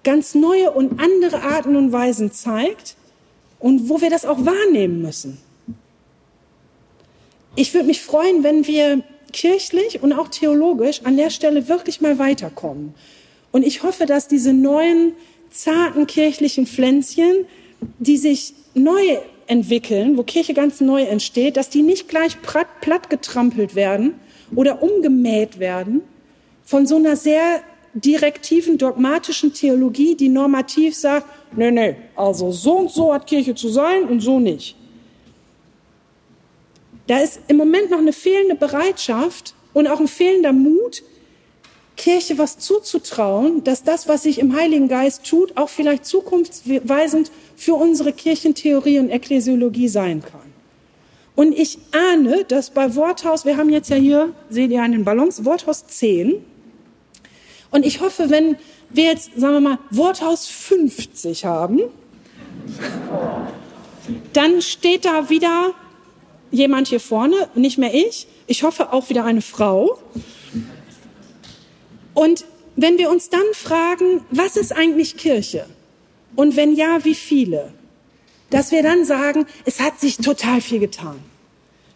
[0.04, 2.96] ganz neue und andere Arten und Weisen zeigt
[3.60, 5.40] und wo wir das auch wahrnehmen müssen.
[7.56, 9.04] Ich würde mich freuen, wenn wir
[9.38, 12.96] kirchlich und auch theologisch an der Stelle wirklich mal weiterkommen.
[13.52, 15.14] Und ich hoffe, dass diese neuen,
[15.52, 17.46] zarten kirchlichen Pflänzchen,
[18.00, 19.02] die sich neu
[19.46, 24.16] entwickeln, wo Kirche ganz neu entsteht, dass die nicht gleich platt getrampelt werden
[24.56, 26.02] oder umgemäht werden
[26.66, 27.62] von so einer sehr
[27.94, 33.70] direktiven, dogmatischen Theologie, die normativ sagt, nee, nee, also so und so hat Kirche zu
[33.70, 34.76] sein und so nicht.
[37.08, 41.04] Da ist im Moment noch eine fehlende Bereitschaft und auch ein fehlender Mut,
[41.96, 47.74] Kirche was zuzutrauen, dass das, was sich im Heiligen Geist tut, auch vielleicht zukunftsweisend für
[47.74, 50.42] unsere Kirchentheorie und Ekklesiologie sein kann.
[51.36, 55.06] Und ich ahne, dass bei Worthaus, wir haben jetzt ja hier, seht ihr an den
[55.06, 56.36] Ballons, Worthaus 10.
[57.72, 58.58] Und ich hoffe, wenn
[58.90, 61.82] wir jetzt, sagen wir mal, Worthaus 50 haben,
[64.34, 65.74] dann steht da wieder
[66.52, 68.28] jemand hier vorne, nicht mehr ich.
[68.48, 70.00] Ich hoffe auch wieder eine Frau.
[72.14, 72.46] Und
[72.76, 75.66] wenn wir uns dann fragen, was ist eigentlich Kirche?
[76.36, 77.74] Und wenn ja, wie viele?
[78.50, 81.20] Dass wir dann sagen, es hat sich total viel getan,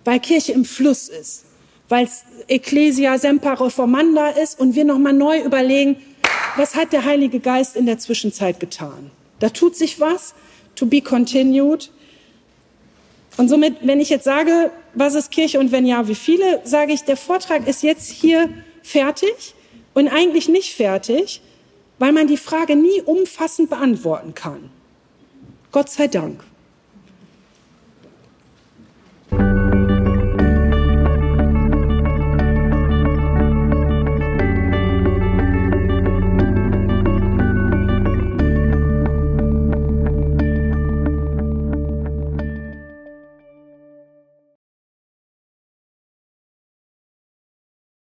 [0.03, 1.45] weil Kirche im Fluss ist,
[1.87, 5.97] weil es Ecclesia Semper Reformanda ist und wir nochmal neu überlegen,
[6.57, 9.11] was hat der Heilige Geist in der Zwischenzeit getan?
[9.39, 10.33] Da tut sich was,
[10.75, 11.89] to be continued.
[13.37, 16.93] Und somit, wenn ich jetzt sage, was ist Kirche und wenn ja, wie viele, sage
[16.93, 18.49] ich, der Vortrag ist jetzt hier
[18.83, 19.53] fertig
[19.93, 21.41] und eigentlich nicht fertig,
[21.97, 24.69] weil man die Frage nie umfassend beantworten kann.
[25.71, 26.43] Gott sei Dank.